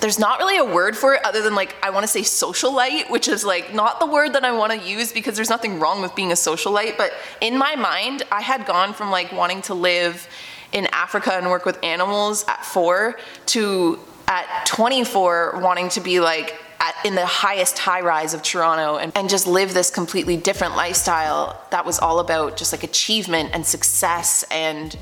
there's 0.00 0.18
not 0.18 0.40
really 0.40 0.58
a 0.58 0.64
word 0.64 0.96
for 0.96 1.14
it 1.14 1.24
other 1.24 1.42
than 1.42 1.54
like 1.54 1.76
I 1.80 1.90
want 1.90 2.02
to 2.02 2.08
say 2.08 2.22
socialite, 2.22 3.08
which 3.08 3.28
is 3.28 3.44
like 3.44 3.72
not 3.72 4.00
the 4.00 4.06
word 4.06 4.32
that 4.32 4.44
I 4.44 4.50
want 4.50 4.72
to 4.72 4.78
use 4.78 5.12
because 5.12 5.36
there's 5.36 5.48
nothing 5.48 5.78
wrong 5.78 6.02
with 6.02 6.16
being 6.16 6.32
a 6.32 6.34
socialite, 6.34 6.98
but 6.98 7.12
in 7.40 7.56
my 7.56 7.76
mind, 7.76 8.24
I 8.32 8.40
had 8.40 8.66
gone 8.66 8.94
from 8.94 9.12
like 9.12 9.30
wanting 9.30 9.62
to 9.62 9.74
live 9.74 10.26
in 10.72 10.88
Africa 10.90 11.34
and 11.34 11.48
work 11.50 11.64
with 11.64 11.78
animals 11.84 12.44
at 12.48 12.64
4 12.64 13.16
to 13.46 14.00
at 14.32 14.64
24 14.64 15.60
wanting 15.60 15.90
to 15.90 16.00
be 16.00 16.18
like 16.20 16.58
at, 16.80 16.94
in 17.04 17.14
the 17.14 17.26
highest 17.26 17.78
high 17.78 18.00
rise 18.00 18.32
of 18.32 18.42
Toronto 18.42 18.96
and, 18.96 19.12
and 19.14 19.28
just 19.28 19.46
live 19.46 19.74
this 19.74 19.90
completely 19.90 20.38
different 20.38 20.74
lifestyle 20.74 21.62
that 21.70 21.84
was 21.84 21.98
all 21.98 22.18
about 22.18 22.56
just 22.56 22.72
like 22.72 22.82
achievement 22.82 23.50
and 23.52 23.66
success 23.66 24.42
and 24.50 24.96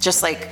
just 0.00 0.20
like 0.22 0.48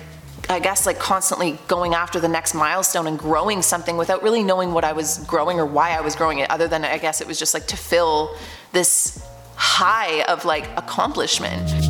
I 0.48 0.60
guess 0.60 0.86
like 0.86 1.00
constantly 1.00 1.58
going 1.66 1.94
after 1.94 2.20
the 2.20 2.28
next 2.28 2.54
milestone 2.54 3.08
and 3.08 3.18
growing 3.18 3.62
something 3.62 3.96
without 3.96 4.22
really 4.22 4.44
knowing 4.44 4.72
what 4.72 4.84
I 4.84 4.92
was 4.92 5.18
growing 5.26 5.58
or 5.58 5.66
why 5.66 5.90
I 5.90 6.00
was 6.00 6.14
growing 6.14 6.38
it 6.38 6.48
other 6.50 6.68
than 6.68 6.84
I 6.84 6.98
guess 6.98 7.20
it 7.20 7.26
was 7.26 7.38
just 7.38 7.52
like 7.52 7.66
to 7.66 7.76
fill 7.76 8.36
this 8.72 9.24
high 9.56 10.22
of 10.22 10.44
like 10.44 10.68
accomplishment. 10.76 11.89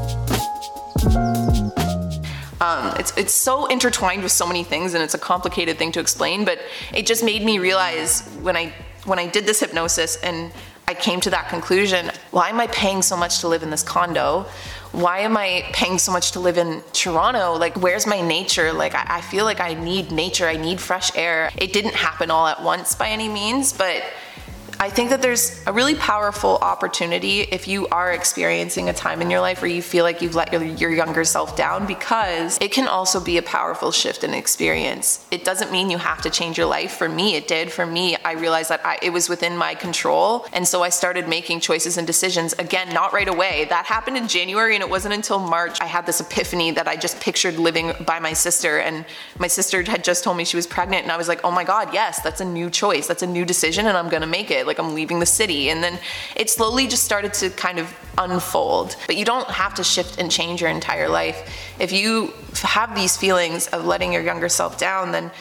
Um, 2.61 2.93
it's 2.99 3.11
it's 3.17 3.33
so 3.33 3.65
intertwined 3.65 4.21
with 4.21 4.31
so 4.31 4.45
many 4.45 4.63
things, 4.63 4.93
and 4.93 5.03
it's 5.03 5.15
a 5.15 5.19
complicated 5.19 5.77
thing 5.77 5.91
to 5.93 5.99
explain. 5.99 6.45
But 6.45 6.59
it 6.93 7.07
just 7.07 7.23
made 7.23 7.43
me 7.43 7.57
realize 7.57 8.21
when 8.41 8.55
I 8.55 8.71
when 9.05 9.17
I 9.17 9.27
did 9.27 9.45
this 9.45 9.59
hypnosis 9.59 10.17
and 10.17 10.53
I 10.87 10.93
came 10.93 11.19
to 11.21 11.31
that 11.31 11.49
conclusion: 11.49 12.11
Why 12.29 12.49
am 12.49 12.59
I 12.59 12.67
paying 12.67 13.01
so 13.01 13.17
much 13.17 13.39
to 13.39 13.47
live 13.47 13.63
in 13.63 13.71
this 13.71 13.81
condo? 13.81 14.45
Why 14.91 15.19
am 15.19 15.37
I 15.37 15.63
paying 15.73 15.97
so 15.97 16.11
much 16.11 16.31
to 16.33 16.39
live 16.39 16.57
in 16.57 16.83
Toronto? 16.91 17.53
Like, 17.57 17.77
where's 17.77 18.05
my 18.05 18.19
nature? 18.19 18.73
Like, 18.73 18.93
I, 18.93 19.05
I 19.07 19.21
feel 19.21 19.45
like 19.45 19.61
I 19.61 19.73
need 19.73 20.11
nature. 20.11 20.45
I 20.47 20.57
need 20.57 20.81
fresh 20.81 21.15
air. 21.15 21.49
It 21.57 21.71
didn't 21.71 21.95
happen 21.95 22.29
all 22.29 22.45
at 22.45 22.61
once 22.61 22.93
by 22.93 23.07
any 23.07 23.29
means, 23.29 23.71
but 23.71 24.03
I 24.81 24.89
think 24.89 25.11
that 25.11 25.21
there's 25.21 25.61
a 25.67 25.71
really 25.71 25.93
powerful 25.93 26.57
opportunity 26.59 27.41
if 27.41 27.67
you 27.67 27.87
are 27.89 28.11
experiencing 28.11 28.89
a 28.89 28.93
time 28.93 29.21
in 29.21 29.29
your 29.29 29.39
life 29.39 29.61
where 29.61 29.69
you 29.69 29.83
feel 29.83 30.03
like 30.03 30.23
you've 30.23 30.33
let 30.33 30.51
your, 30.51 30.63
your, 30.63 30.89
younger 30.89 31.23
self 31.23 31.55
down 31.55 31.85
because 31.85 32.57
it 32.59 32.71
can 32.71 32.87
also 32.87 33.19
be 33.19 33.37
a 33.37 33.43
powerful 33.43 33.91
shift 33.91 34.23
in 34.23 34.33
experience. 34.33 35.23
It 35.29 35.45
doesn't 35.45 35.71
mean 35.71 35.91
you 35.91 35.99
have 35.99 36.23
to 36.23 36.31
change 36.31 36.57
your 36.57 36.65
life. 36.65 36.93
For 36.93 37.07
me, 37.07 37.35
it 37.35 37.47
did. 37.47 37.71
For 37.71 37.85
me, 37.85 38.17
I 38.25 38.31
realized 38.31 38.71
that 38.71 38.83
I, 38.83 38.97
it 39.03 39.11
was 39.11 39.29
within 39.29 39.55
my 39.55 39.75
control. 39.75 40.47
And 40.51 40.67
so 40.67 40.81
I 40.81 40.89
started 40.89 41.29
making 41.29 41.59
choices 41.59 41.99
and 41.99 42.07
decisions. 42.07 42.53
Again, 42.53 42.91
not 42.91 43.13
right 43.13 43.27
away. 43.27 43.67
That 43.69 43.85
happened 43.85 44.17
in 44.17 44.27
January, 44.27 44.73
and 44.75 44.81
it 44.81 44.89
wasn't 44.89 45.13
until 45.13 45.37
March 45.37 45.77
I 45.79 45.85
had 45.85 46.07
this 46.07 46.21
epiphany 46.21 46.71
that 46.71 46.87
I 46.87 46.95
just 46.95 47.19
pictured 47.19 47.59
living 47.59 47.93
by 48.07 48.17
my 48.17 48.33
sister. 48.33 48.79
And 48.79 49.05
my 49.37 49.47
sister 49.47 49.83
had 49.83 50.03
just 50.03 50.23
told 50.23 50.37
me 50.37 50.43
she 50.43 50.57
was 50.57 50.65
pregnant, 50.65 51.03
and 51.03 51.11
I 51.11 51.17
was 51.17 51.27
like, 51.27 51.41
oh 51.43 51.51
my 51.51 51.63
God, 51.63 51.93
yes, 51.93 52.19
that's 52.23 52.41
a 52.41 52.45
new 52.45 52.71
choice. 52.71 53.05
That's 53.05 53.21
a 53.21 53.27
new 53.27 53.45
decision, 53.45 53.85
and 53.85 53.95
I'm 53.95 54.09
gonna 54.09 54.25
make 54.25 54.49
it 54.49 54.70
like 54.71 54.79
I'm 54.79 54.95
leaving 54.95 55.19
the 55.19 55.25
city. 55.25 55.69
And 55.69 55.83
then 55.83 55.99
it 56.35 56.49
slowly 56.49 56.87
just 56.87 57.03
started 57.03 57.33
to 57.35 57.49
kind 57.49 57.77
of 57.77 57.93
unfold. 58.17 58.95
But 59.05 59.17
you 59.17 59.25
don't 59.25 59.49
have 59.49 59.73
to 59.75 59.83
shift 59.83 60.17
and 60.17 60.31
change 60.31 60.61
your 60.61 60.69
entire 60.69 61.09
life. 61.09 61.37
If 61.79 61.91
you 61.91 62.33
have 62.63 62.95
these 62.95 63.17
feelings 63.17 63.67
of 63.67 63.85
letting 63.85 64.13
your 64.13 64.21
younger 64.21 64.47
self 64.47 64.77
down, 64.77 65.11
then 65.11 65.31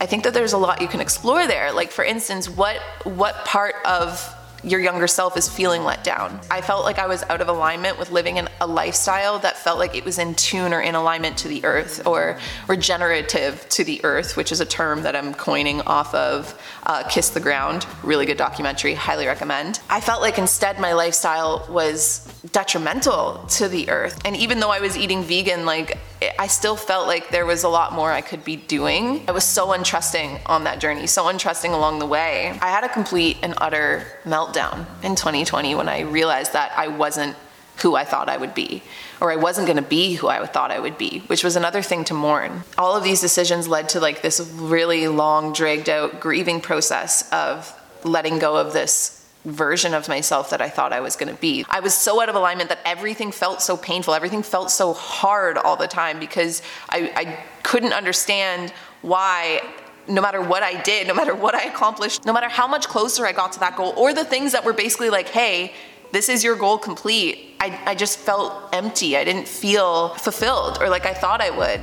I 0.00 0.06
think 0.06 0.24
that 0.24 0.34
there's 0.34 0.52
a 0.52 0.58
lot 0.58 0.80
you 0.80 0.88
can 0.88 1.00
explore 1.00 1.46
there. 1.46 1.72
Like 1.72 1.90
for 1.90 2.04
instance, 2.04 2.48
what 2.48 2.76
what 3.04 3.34
part 3.44 3.74
of 3.84 4.35
your 4.64 4.80
younger 4.80 5.06
self 5.06 5.36
is 5.36 5.48
feeling 5.48 5.84
let 5.84 6.02
down. 6.04 6.40
I 6.50 6.60
felt 6.60 6.84
like 6.84 6.98
I 6.98 7.06
was 7.06 7.22
out 7.24 7.40
of 7.40 7.48
alignment 7.48 7.98
with 7.98 8.10
living 8.10 8.36
in 8.36 8.48
a 8.60 8.66
lifestyle 8.66 9.38
that 9.40 9.56
felt 9.56 9.78
like 9.78 9.94
it 9.94 10.04
was 10.04 10.18
in 10.18 10.34
tune 10.34 10.72
or 10.72 10.80
in 10.80 10.94
alignment 10.94 11.36
to 11.38 11.48
the 11.48 11.64
earth 11.64 12.06
or 12.06 12.38
regenerative 12.68 13.68
to 13.70 13.84
the 13.84 14.04
earth, 14.04 14.36
which 14.36 14.52
is 14.52 14.60
a 14.60 14.66
term 14.66 15.02
that 15.02 15.14
I'm 15.14 15.34
coining 15.34 15.80
off 15.82 16.14
of 16.14 16.60
uh, 16.84 17.04
Kiss 17.08 17.30
the 17.30 17.40
Ground. 17.40 17.86
Really 18.02 18.26
good 18.26 18.36
documentary, 18.36 18.94
highly 18.94 19.26
recommend. 19.26 19.80
I 19.88 20.00
felt 20.00 20.22
like 20.22 20.38
instead 20.38 20.80
my 20.80 20.92
lifestyle 20.92 21.66
was 21.70 22.26
detrimental 22.52 23.44
to 23.48 23.68
the 23.68 23.88
earth. 23.88 24.20
And 24.24 24.36
even 24.36 24.60
though 24.60 24.70
I 24.70 24.80
was 24.80 24.96
eating 24.96 25.22
vegan, 25.22 25.64
like 25.64 25.98
I 26.38 26.46
still 26.46 26.76
felt 26.76 27.06
like 27.06 27.30
there 27.30 27.46
was 27.46 27.64
a 27.64 27.68
lot 27.68 27.92
more 27.92 28.12
I 28.12 28.20
could 28.20 28.44
be 28.44 28.56
doing. 28.56 29.24
I 29.28 29.32
was 29.32 29.44
so 29.44 29.68
untrusting 29.68 30.40
on 30.46 30.64
that 30.64 30.80
journey, 30.80 31.06
so 31.06 31.24
untrusting 31.24 31.72
along 31.72 31.98
the 31.98 32.06
way. 32.06 32.58
I 32.60 32.68
had 32.70 32.84
a 32.84 32.88
complete 32.88 33.38
and 33.42 33.54
utter 33.58 34.04
meltdown 34.24 34.86
in 35.02 35.16
2020 35.16 35.74
when 35.74 35.88
I 35.88 36.00
realized 36.00 36.52
that 36.52 36.72
I 36.76 36.88
wasn't 36.88 37.36
who 37.82 37.94
I 37.94 38.04
thought 38.04 38.28
I 38.28 38.38
would 38.38 38.54
be, 38.54 38.82
or 39.20 39.30
I 39.30 39.36
wasn't 39.36 39.66
gonna 39.66 39.82
be 39.82 40.14
who 40.14 40.28
I 40.28 40.44
thought 40.46 40.70
I 40.70 40.78
would 40.78 40.96
be, 40.96 41.20
which 41.26 41.44
was 41.44 41.56
another 41.56 41.82
thing 41.82 42.04
to 42.04 42.14
mourn. 42.14 42.64
All 42.78 42.96
of 42.96 43.04
these 43.04 43.20
decisions 43.20 43.68
led 43.68 43.90
to 43.90 44.00
like 44.00 44.22
this 44.22 44.40
really 44.54 45.08
long, 45.08 45.52
dragged 45.52 45.90
out 45.90 46.20
grieving 46.20 46.60
process 46.62 47.30
of 47.30 47.78
letting 48.02 48.38
go 48.38 48.56
of 48.56 48.72
this 48.72 49.15
version 49.46 49.94
of 49.94 50.08
myself 50.08 50.50
that 50.50 50.60
I 50.60 50.68
thought 50.68 50.92
I 50.92 51.00
was 51.00 51.16
going 51.16 51.32
to 51.32 51.40
be. 51.40 51.64
I 51.70 51.80
was 51.80 51.94
so 51.94 52.20
out 52.20 52.28
of 52.28 52.34
alignment 52.34 52.68
that 52.68 52.80
everything 52.84 53.30
felt 53.30 53.62
so 53.62 53.76
painful. 53.76 54.12
Everything 54.12 54.42
felt 54.42 54.70
so 54.70 54.92
hard 54.92 55.56
all 55.56 55.76
the 55.76 55.86
time 55.86 56.18
because 56.18 56.62
I, 56.88 57.12
I 57.14 57.44
couldn't 57.62 57.92
understand 57.92 58.72
why 59.02 59.62
no 60.08 60.20
matter 60.20 60.40
what 60.40 60.62
I 60.62 60.80
did, 60.82 61.06
no 61.06 61.14
matter 61.14 61.34
what 61.34 61.54
I 61.54 61.64
accomplished, 61.64 62.24
no 62.24 62.32
matter 62.32 62.48
how 62.48 62.66
much 62.66 62.88
closer 62.88 63.26
I 63.26 63.32
got 63.32 63.52
to 63.52 63.60
that 63.60 63.76
goal, 63.76 63.94
or 63.96 64.12
the 64.12 64.24
things 64.24 64.52
that 64.52 64.64
were 64.64 64.72
basically 64.72 65.10
like, 65.10 65.28
hey, 65.28 65.72
this 66.12 66.28
is 66.28 66.44
your 66.44 66.56
goal 66.56 66.78
complete, 66.78 67.56
I, 67.60 67.80
I 67.86 67.94
just 67.94 68.18
felt 68.18 68.72
empty. 68.72 69.16
I 69.16 69.24
didn't 69.24 69.48
feel 69.48 70.10
fulfilled 70.10 70.78
or 70.80 70.88
like 70.88 71.06
I 71.06 71.14
thought 71.14 71.40
I 71.40 71.50
would 71.50 71.80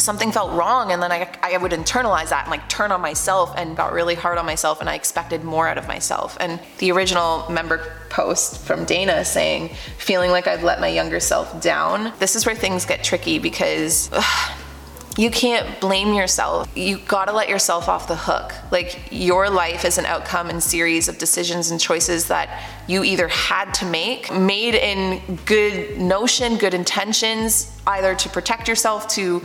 something 0.00 0.32
felt 0.32 0.52
wrong 0.52 0.92
and 0.92 1.02
then 1.02 1.12
I, 1.12 1.28
I 1.42 1.56
would 1.56 1.72
internalize 1.72 2.30
that 2.30 2.44
and 2.44 2.50
like 2.50 2.68
turn 2.68 2.92
on 2.92 3.00
myself 3.00 3.52
and 3.56 3.76
got 3.76 3.92
really 3.92 4.14
hard 4.14 4.38
on 4.38 4.46
myself 4.46 4.80
and 4.80 4.88
I 4.88 4.94
expected 4.94 5.44
more 5.44 5.68
out 5.68 5.78
of 5.78 5.86
myself. 5.86 6.36
And 6.40 6.60
the 6.78 6.90
original 6.92 7.48
member 7.50 7.92
post 8.08 8.58
from 8.66 8.84
Dana 8.84 9.24
saying, 9.24 9.70
feeling 9.98 10.30
like 10.30 10.46
I've 10.46 10.62
let 10.62 10.80
my 10.80 10.88
younger 10.88 11.20
self 11.20 11.60
down, 11.60 12.12
this 12.18 12.36
is 12.36 12.46
where 12.46 12.54
things 12.54 12.84
get 12.84 13.04
tricky 13.04 13.38
because 13.38 14.10
ugh, 14.12 14.56
you 15.16 15.30
can't 15.30 15.80
blame 15.80 16.14
yourself. 16.14 16.68
You 16.76 16.98
gotta 16.98 17.32
let 17.32 17.48
yourself 17.48 17.88
off 17.88 18.08
the 18.08 18.16
hook. 18.16 18.54
Like 18.70 19.08
your 19.10 19.50
life 19.50 19.84
is 19.84 19.98
an 19.98 20.06
outcome 20.06 20.48
and 20.48 20.62
series 20.62 21.08
of 21.08 21.18
decisions 21.18 21.70
and 21.70 21.80
choices 21.80 22.28
that 22.28 22.62
you 22.86 23.02
either 23.02 23.28
had 23.28 23.72
to 23.74 23.86
make, 23.86 24.32
made 24.32 24.74
in 24.74 25.38
good 25.46 25.98
notion, 25.98 26.56
good 26.56 26.74
intentions, 26.74 27.70
either 27.86 28.14
to 28.14 28.28
protect 28.28 28.68
yourself, 28.68 29.08
to 29.08 29.42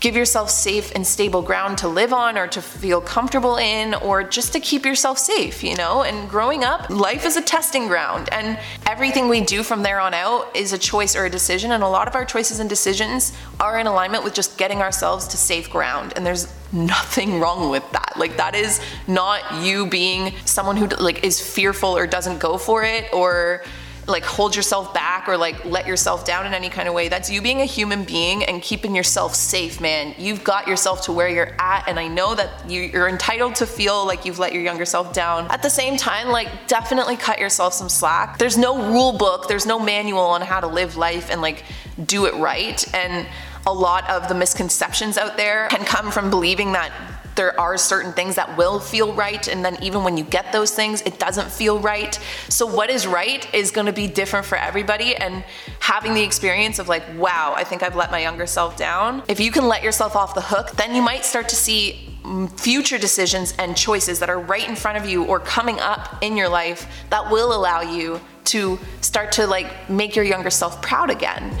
give 0.00 0.14
yourself 0.14 0.50
safe 0.50 0.92
and 0.94 1.06
stable 1.06 1.42
ground 1.42 1.78
to 1.78 1.88
live 1.88 2.12
on 2.12 2.36
or 2.36 2.46
to 2.46 2.60
feel 2.60 3.00
comfortable 3.00 3.56
in 3.56 3.94
or 3.94 4.22
just 4.22 4.52
to 4.52 4.60
keep 4.60 4.84
yourself 4.84 5.18
safe, 5.18 5.64
you 5.64 5.74
know? 5.74 6.02
And 6.02 6.28
growing 6.28 6.64
up, 6.64 6.90
life 6.90 7.24
is 7.24 7.36
a 7.36 7.42
testing 7.42 7.88
ground 7.88 8.28
and 8.32 8.58
everything 8.86 9.28
we 9.28 9.40
do 9.40 9.62
from 9.62 9.82
there 9.82 10.00
on 10.00 10.14
out 10.14 10.54
is 10.54 10.72
a 10.72 10.78
choice 10.78 11.16
or 11.16 11.24
a 11.24 11.30
decision 11.30 11.72
and 11.72 11.82
a 11.82 11.88
lot 11.88 12.08
of 12.08 12.14
our 12.14 12.24
choices 12.24 12.60
and 12.60 12.68
decisions 12.68 13.32
are 13.58 13.78
in 13.78 13.86
alignment 13.86 14.24
with 14.24 14.34
just 14.34 14.58
getting 14.58 14.82
ourselves 14.82 15.26
to 15.28 15.36
safe 15.36 15.70
ground 15.70 16.12
and 16.16 16.26
there's 16.26 16.52
nothing 16.72 17.40
wrong 17.40 17.70
with 17.70 17.90
that. 17.92 18.14
Like 18.16 18.36
that 18.36 18.54
is 18.54 18.80
not 19.06 19.64
you 19.64 19.86
being 19.86 20.34
someone 20.44 20.76
who 20.76 20.86
like 20.86 21.24
is 21.24 21.40
fearful 21.40 21.96
or 21.96 22.06
doesn't 22.06 22.38
go 22.38 22.58
for 22.58 22.82
it 22.84 23.12
or 23.12 23.62
like 24.06 24.24
hold 24.24 24.54
yourself 24.54 24.94
back 24.94 25.28
or 25.28 25.36
like 25.36 25.64
let 25.64 25.86
yourself 25.86 26.24
down 26.24 26.46
in 26.46 26.54
any 26.54 26.68
kind 26.68 26.88
of 26.88 26.94
way. 26.94 27.08
That's 27.08 27.30
you 27.30 27.42
being 27.42 27.60
a 27.60 27.64
human 27.64 28.04
being 28.04 28.44
and 28.44 28.62
keeping 28.62 28.94
yourself 28.94 29.34
safe, 29.34 29.80
man. 29.80 30.14
You've 30.18 30.44
got 30.44 30.68
yourself 30.68 31.02
to 31.02 31.12
where 31.12 31.28
you're 31.28 31.54
at, 31.58 31.84
and 31.88 31.98
I 31.98 32.08
know 32.08 32.34
that 32.34 32.70
you're 32.70 33.08
entitled 33.08 33.56
to 33.56 33.66
feel 33.66 34.06
like 34.06 34.24
you've 34.24 34.38
let 34.38 34.52
your 34.52 34.62
younger 34.62 34.84
self 34.84 35.12
down. 35.12 35.50
At 35.50 35.62
the 35.62 35.70
same 35.70 35.96
time, 35.96 36.28
like 36.28 36.48
definitely 36.66 37.16
cut 37.16 37.38
yourself 37.38 37.74
some 37.74 37.88
slack. 37.88 38.38
There's 38.38 38.56
no 38.56 38.92
rule 38.92 39.12
book, 39.12 39.48
there's 39.48 39.66
no 39.66 39.78
manual 39.78 40.20
on 40.20 40.40
how 40.40 40.60
to 40.60 40.66
live 40.66 40.96
life 40.96 41.30
and 41.30 41.42
like 41.42 41.64
do 42.04 42.26
it 42.26 42.34
right. 42.34 42.94
And 42.94 43.26
a 43.66 43.72
lot 43.72 44.08
of 44.08 44.28
the 44.28 44.34
misconceptions 44.34 45.18
out 45.18 45.36
there 45.36 45.66
can 45.68 45.84
come 45.84 46.12
from 46.12 46.30
believing 46.30 46.72
that 46.72 46.92
there 47.36 47.58
are 47.60 47.76
certain 47.76 48.12
things 48.12 48.34
that 48.36 48.56
will 48.56 48.80
feel 48.80 49.12
right, 49.12 49.46
and 49.48 49.64
then 49.64 49.76
even 49.82 50.02
when 50.02 50.16
you 50.16 50.24
get 50.24 50.52
those 50.52 50.74
things, 50.74 51.02
it 51.02 51.18
doesn't 51.18 51.50
feel 51.50 51.78
right. 51.78 52.18
So, 52.48 52.66
what 52.66 52.90
is 52.90 53.06
right 53.06 53.52
is 53.54 53.70
gonna 53.70 53.92
be 53.92 54.06
different 54.06 54.46
for 54.46 54.56
everybody, 54.56 55.14
and 55.14 55.44
having 55.80 56.14
the 56.14 56.22
experience 56.22 56.78
of 56.78 56.88
like, 56.88 57.04
wow, 57.16 57.54
I 57.56 57.64
think 57.64 57.82
I've 57.82 57.94
let 57.94 58.10
my 58.10 58.20
younger 58.20 58.46
self 58.46 58.76
down. 58.76 59.22
If 59.28 59.38
you 59.38 59.50
can 59.50 59.68
let 59.68 59.82
yourself 59.82 60.16
off 60.16 60.34
the 60.34 60.40
hook, 60.40 60.72
then 60.72 60.94
you 60.94 61.02
might 61.02 61.24
start 61.24 61.48
to 61.50 61.56
see 61.56 62.18
mm, 62.22 62.50
future 62.58 62.98
decisions 62.98 63.54
and 63.58 63.76
choices 63.76 64.18
that 64.18 64.28
are 64.28 64.40
right 64.40 64.68
in 64.68 64.74
front 64.74 64.98
of 64.98 65.08
you 65.08 65.24
or 65.24 65.38
coming 65.38 65.78
up 65.78 66.22
in 66.22 66.36
your 66.36 66.48
life 66.48 67.06
that 67.10 67.30
will 67.30 67.54
allow 67.54 67.82
you 67.82 68.20
to 68.46 68.78
start 69.00 69.32
to 69.32 69.46
like 69.46 69.90
make 69.90 70.16
your 70.16 70.24
younger 70.24 70.50
self 70.50 70.80
proud 70.80 71.10
again. 71.10 71.56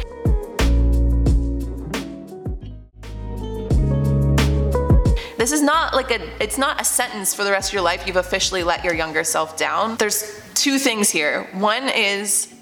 This 5.36 5.52
is 5.52 5.62
not 5.62 5.94
like 5.94 6.10
a, 6.10 6.42
it's 6.42 6.58
not 6.58 6.80
a 6.80 6.84
sentence 6.84 7.34
for 7.34 7.44
the 7.44 7.50
rest 7.50 7.70
of 7.70 7.74
your 7.74 7.82
life. 7.82 8.06
You've 8.06 8.16
officially 8.16 8.62
let 8.62 8.84
your 8.84 8.94
younger 8.94 9.24
self 9.24 9.56
down. 9.56 9.96
There's 9.96 10.40
two 10.54 10.78
things 10.78 11.10
here. 11.10 11.48
One 11.52 11.88
is 11.88 12.52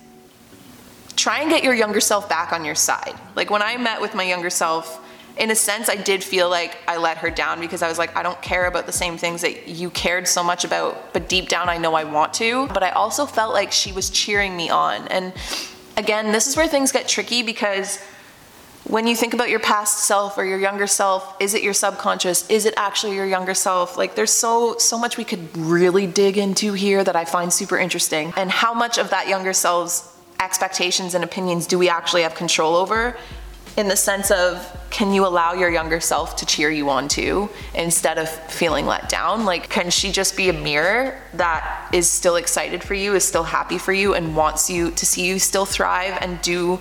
try 1.16 1.40
and 1.40 1.50
get 1.50 1.62
your 1.62 1.74
younger 1.74 2.00
self 2.00 2.28
back 2.28 2.52
on 2.52 2.64
your 2.64 2.74
side. 2.74 3.14
Like 3.36 3.50
when 3.50 3.62
I 3.62 3.76
met 3.76 4.00
with 4.00 4.14
my 4.14 4.24
younger 4.24 4.50
self, 4.50 5.00
in 5.36 5.50
a 5.50 5.54
sense, 5.54 5.88
I 5.88 5.96
did 5.96 6.22
feel 6.22 6.48
like 6.48 6.78
I 6.86 6.96
let 6.96 7.18
her 7.18 7.30
down 7.30 7.60
because 7.60 7.82
I 7.82 7.88
was 7.88 7.98
like, 7.98 8.16
I 8.16 8.22
don't 8.22 8.40
care 8.40 8.66
about 8.66 8.86
the 8.86 8.92
same 8.92 9.18
things 9.18 9.40
that 9.42 9.66
you 9.66 9.90
cared 9.90 10.28
so 10.28 10.44
much 10.44 10.64
about, 10.64 11.12
but 11.12 11.28
deep 11.28 11.48
down 11.48 11.68
I 11.68 11.76
know 11.76 11.94
I 11.94 12.04
want 12.04 12.34
to. 12.34 12.68
But 12.68 12.84
I 12.84 12.90
also 12.90 13.26
felt 13.26 13.52
like 13.52 13.72
she 13.72 13.90
was 13.90 14.10
cheering 14.10 14.56
me 14.56 14.70
on. 14.70 15.08
And 15.08 15.32
again, 15.96 16.30
this 16.30 16.46
is 16.46 16.56
where 16.56 16.68
things 16.68 16.92
get 16.92 17.08
tricky 17.08 17.42
because 17.42 17.98
when 18.84 19.06
you 19.06 19.16
think 19.16 19.32
about 19.32 19.48
your 19.48 19.60
past 19.60 20.04
self 20.04 20.36
or 20.36 20.44
your 20.44 20.58
younger 20.58 20.86
self 20.86 21.34
is 21.40 21.54
it 21.54 21.62
your 21.62 21.72
subconscious? 21.72 22.48
Is 22.50 22.66
it 22.66 22.74
actually 22.76 23.14
your 23.14 23.26
younger 23.26 23.54
self? 23.54 23.96
Like 23.96 24.14
there's 24.14 24.30
so 24.30 24.76
so 24.78 24.98
much 24.98 25.16
we 25.16 25.24
could 25.24 25.56
really 25.56 26.06
dig 26.06 26.36
into 26.36 26.74
here 26.74 27.02
that 27.02 27.16
i 27.16 27.24
find 27.24 27.52
super 27.52 27.78
interesting. 27.78 28.32
And 28.36 28.50
how 28.50 28.74
much 28.74 28.98
of 28.98 29.10
that 29.10 29.28
younger 29.28 29.52
self's 29.52 30.14
expectations 30.40 31.14
and 31.14 31.24
opinions 31.24 31.66
do 31.66 31.78
we 31.78 31.88
actually 31.88 32.22
have 32.22 32.34
control 32.34 32.76
over? 32.76 33.16
In 33.76 33.88
the 33.88 33.96
sense 33.96 34.30
of 34.30 34.70
can 34.90 35.12
you 35.12 35.26
allow 35.26 35.54
your 35.54 35.70
younger 35.70 35.98
self 35.98 36.36
to 36.36 36.46
cheer 36.46 36.70
you 36.70 36.88
on 36.90 37.08
too 37.08 37.48
instead 37.74 38.18
of 38.18 38.28
feeling 38.28 38.86
let 38.86 39.08
down? 39.08 39.44
Like, 39.44 39.68
can 39.68 39.90
she 39.90 40.12
just 40.12 40.36
be 40.36 40.48
a 40.48 40.52
mirror 40.52 41.20
that 41.32 41.90
is 41.92 42.08
still 42.08 42.36
excited 42.36 42.84
for 42.84 42.94
you, 42.94 43.16
is 43.16 43.24
still 43.24 43.42
happy 43.42 43.78
for 43.78 43.92
you, 43.92 44.14
and 44.14 44.36
wants 44.36 44.70
you 44.70 44.92
to 44.92 45.04
see 45.04 45.26
you 45.26 45.40
still 45.40 45.66
thrive 45.66 46.16
and 46.20 46.40
do 46.42 46.78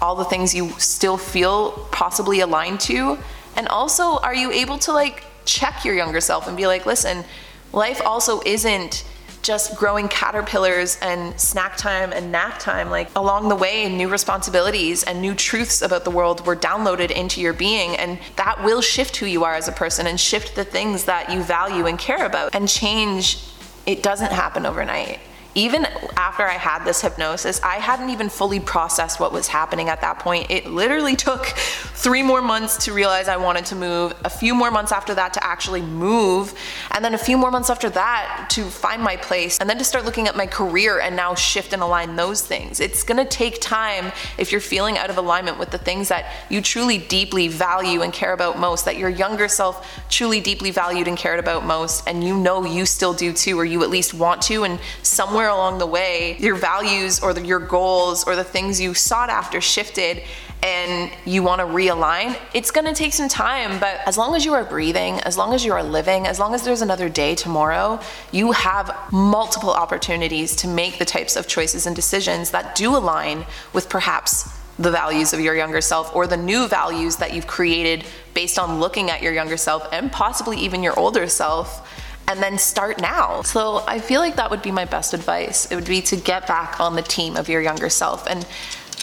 all 0.00 0.14
the 0.14 0.24
things 0.24 0.54
you 0.54 0.70
still 0.78 1.16
feel 1.16 1.72
possibly 1.92 2.40
aligned 2.40 2.80
to? 2.80 3.18
And 3.56 3.68
also, 3.68 4.18
are 4.18 4.34
you 4.34 4.50
able 4.50 4.78
to 4.78 4.92
like 4.92 5.24
check 5.44 5.84
your 5.84 5.94
younger 5.94 6.20
self 6.20 6.48
and 6.48 6.56
be 6.56 6.66
like, 6.66 6.86
listen, 6.86 7.24
life 7.72 8.00
also 8.04 8.40
isn't 8.44 9.04
just 9.44 9.76
growing 9.76 10.08
caterpillars 10.08 10.98
and 11.02 11.38
snack 11.38 11.76
time 11.76 12.12
and 12.12 12.32
nap 12.32 12.58
time. 12.58 12.88
Like 12.88 13.10
along 13.14 13.50
the 13.50 13.54
way, 13.54 13.88
new 13.94 14.08
responsibilities 14.08 15.02
and 15.04 15.20
new 15.20 15.34
truths 15.34 15.82
about 15.82 16.04
the 16.04 16.10
world 16.10 16.46
were 16.46 16.56
downloaded 16.56 17.10
into 17.10 17.42
your 17.42 17.52
being, 17.52 17.94
and 17.96 18.18
that 18.36 18.64
will 18.64 18.80
shift 18.80 19.16
who 19.16 19.26
you 19.26 19.44
are 19.44 19.54
as 19.54 19.68
a 19.68 19.72
person 19.72 20.06
and 20.06 20.18
shift 20.18 20.56
the 20.56 20.64
things 20.64 21.04
that 21.04 21.30
you 21.30 21.42
value 21.42 21.86
and 21.86 21.98
care 21.98 22.24
about. 22.24 22.54
And 22.54 22.66
change, 22.66 23.38
it 23.86 24.02
doesn't 24.02 24.32
happen 24.32 24.64
overnight 24.64 25.20
even 25.54 25.86
after 26.16 26.42
I 26.42 26.54
had 26.54 26.84
this 26.84 27.00
hypnosis, 27.00 27.60
I 27.62 27.76
hadn't 27.76 28.10
even 28.10 28.28
fully 28.28 28.60
processed 28.60 29.20
what 29.20 29.32
was 29.32 29.48
happening 29.48 29.88
at 29.88 30.00
that 30.00 30.18
point. 30.18 30.50
It 30.50 30.66
literally 30.66 31.14
took 31.14 31.46
three 31.46 32.22
more 32.22 32.42
months 32.42 32.84
to 32.86 32.92
realize 32.92 33.28
I 33.28 33.36
wanted 33.36 33.64
to 33.66 33.76
move, 33.76 34.14
a 34.24 34.30
few 34.30 34.54
more 34.54 34.70
months 34.70 34.90
after 34.90 35.14
that 35.14 35.32
to 35.34 35.44
actually 35.44 35.82
move, 35.82 36.54
and 36.90 37.04
then 37.04 37.14
a 37.14 37.18
few 37.18 37.38
more 37.38 37.50
months 37.50 37.70
after 37.70 37.88
that 37.90 38.48
to 38.50 38.64
find 38.64 39.02
my 39.02 39.16
place, 39.16 39.58
and 39.58 39.70
then 39.70 39.78
to 39.78 39.84
start 39.84 40.04
looking 40.04 40.26
at 40.26 40.36
my 40.36 40.46
career 40.46 40.98
and 41.00 41.14
now 41.14 41.34
shift 41.34 41.72
and 41.72 41.82
align 41.82 42.16
those 42.16 42.42
things. 42.42 42.80
It's 42.80 43.04
gonna 43.04 43.24
take 43.24 43.60
time 43.60 44.12
if 44.38 44.50
you're 44.50 44.60
feeling 44.60 44.98
out 44.98 45.08
of 45.10 45.18
alignment 45.18 45.58
with 45.58 45.70
the 45.70 45.78
things 45.78 46.08
that 46.08 46.26
you 46.50 46.60
truly 46.60 46.98
deeply 46.98 47.48
value 47.48 48.02
and 48.02 48.12
care 48.12 48.32
about 48.32 48.58
most, 48.58 48.84
that 48.86 48.96
your 48.96 49.10
younger 49.10 49.46
self 49.46 50.02
truly 50.10 50.40
deeply 50.40 50.70
valued 50.70 51.06
and 51.06 51.16
cared 51.16 51.38
about 51.38 51.64
most, 51.64 52.08
and 52.08 52.24
you 52.24 52.36
know 52.36 52.64
you 52.64 52.84
still 52.86 53.14
do 53.14 53.32
too, 53.32 53.58
or 53.58 53.64
you 53.64 53.82
at 53.82 53.90
least 53.90 54.14
want 54.14 54.42
to, 54.42 54.64
and 54.64 54.80
somewhere 55.02 55.43
somewhere 55.44 55.60
along 55.60 55.78
the 55.78 55.86
way, 55.86 56.36
your 56.38 56.54
values 56.54 57.20
or 57.20 57.34
the, 57.34 57.44
your 57.44 57.58
goals 57.58 58.24
or 58.24 58.34
the 58.34 58.44
things 58.44 58.80
you 58.80 58.94
sought 58.94 59.28
after 59.28 59.60
shifted 59.60 60.22
and 60.62 61.12
you 61.26 61.42
want 61.42 61.60
to 61.60 61.66
realign, 61.66 62.34
it's 62.54 62.70
going 62.70 62.86
to 62.86 62.94
take 62.94 63.12
some 63.12 63.28
time. 63.28 63.78
But 63.78 64.00
as 64.06 64.16
long 64.16 64.34
as 64.34 64.46
you 64.46 64.54
are 64.54 64.64
breathing, 64.64 65.20
as 65.20 65.36
long 65.36 65.52
as 65.52 65.62
you 65.62 65.74
are 65.74 65.82
living, 65.82 66.26
as 66.26 66.38
long 66.38 66.54
as 66.54 66.64
there's 66.64 66.80
another 66.80 67.10
day 67.10 67.34
tomorrow, 67.34 68.00
you 68.32 68.52
have 68.52 68.90
multiple 69.12 69.68
opportunities 69.68 70.56
to 70.56 70.68
make 70.68 70.98
the 70.98 71.04
types 71.04 71.36
of 71.36 71.46
choices 71.46 71.86
and 71.86 71.94
decisions 71.94 72.50
that 72.52 72.74
do 72.74 72.96
align 72.96 73.44
with 73.74 73.90
perhaps 73.90 74.48
the 74.78 74.90
values 74.90 75.34
of 75.34 75.40
your 75.40 75.54
younger 75.54 75.82
self 75.82 76.16
or 76.16 76.26
the 76.26 76.38
new 76.38 76.66
values 76.68 77.16
that 77.16 77.34
you've 77.34 77.46
created 77.46 78.06
based 78.32 78.58
on 78.58 78.80
looking 78.80 79.10
at 79.10 79.20
your 79.20 79.34
younger 79.34 79.58
self 79.58 79.86
and 79.92 80.10
possibly 80.10 80.56
even 80.56 80.82
your 80.82 80.98
older 80.98 81.28
self 81.28 81.86
and 82.28 82.42
then 82.42 82.58
start 82.58 83.00
now. 83.00 83.42
So 83.42 83.84
I 83.86 83.98
feel 83.98 84.20
like 84.20 84.36
that 84.36 84.50
would 84.50 84.62
be 84.62 84.70
my 84.70 84.84
best 84.84 85.14
advice. 85.14 85.70
It 85.70 85.74
would 85.74 85.86
be 85.86 86.00
to 86.02 86.16
get 86.16 86.46
back 86.46 86.80
on 86.80 86.96
the 86.96 87.02
team 87.02 87.36
of 87.36 87.48
your 87.48 87.60
younger 87.60 87.88
self. 87.88 88.26
And 88.26 88.46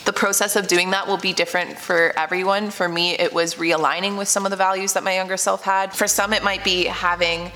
the 0.05 0.13
process 0.13 0.55
of 0.55 0.67
doing 0.67 0.91
that 0.91 1.07
will 1.07 1.17
be 1.17 1.31
different 1.31 1.77
for 1.77 2.13
everyone. 2.17 2.71
For 2.71 2.89
me, 2.89 3.11
it 3.11 3.33
was 3.33 3.55
realigning 3.55 4.17
with 4.17 4.27
some 4.27 4.45
of 4.45 4.49
the 4.49 4.57
values 4.57 4.93
that 4.93 5.03
my 5.03 5.15
younger 5.15 5.37
self 5.37 5.63
had. 5.63 5.93
For 5.93 6.07
some, 6.07 6.33
it 6.33 6.43
might 6.43 6.63
be 6.63 6.85
having 6.85 7.51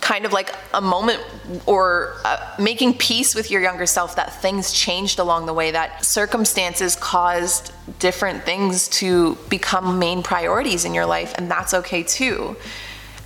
kind 0.00 0.24
of 0.24 0.32
like 0.32 0.54
a 0.72 0.80
moment 0.80 1.20
or 1.66 2.14
uh, 2.24 2.54
making 2.58 2.94
peace 2.94 3.34
with 3.34 3.50
your 3.50 3.60
younger 3.60 3.86
self 3.86 4.16
that 4.16 4.40
things 4.40 4.72
changed 4.72 5.18
along 5.18 5.46
the 5.46 5.52
way, 5.52 5.72
that 5.72 6.04
circumstances 6.04 6.96
caused 6.96 7.72
different 7.98 8.44
things 8.44 8.88
to 8.88 9.36
become 9.48 9.98
main 9.98 10.22
priorities 10.22 10.84
in 10.84 10.94
your 10.94 11.04
life, 11.04 11.34
and 11.36 11.50
that's 11.50 11.74
okay 11.74 12.02
too 12.02 12.56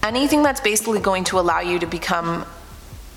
anything 0.04 0.42
that's 0.42 0.61
basically 0.61 1.00
going 1.00 1.25
to 1.25 1.40
allow 1.40 1.61
you 1.61 1.78
to 1.78 1.87
become 1.87 2.44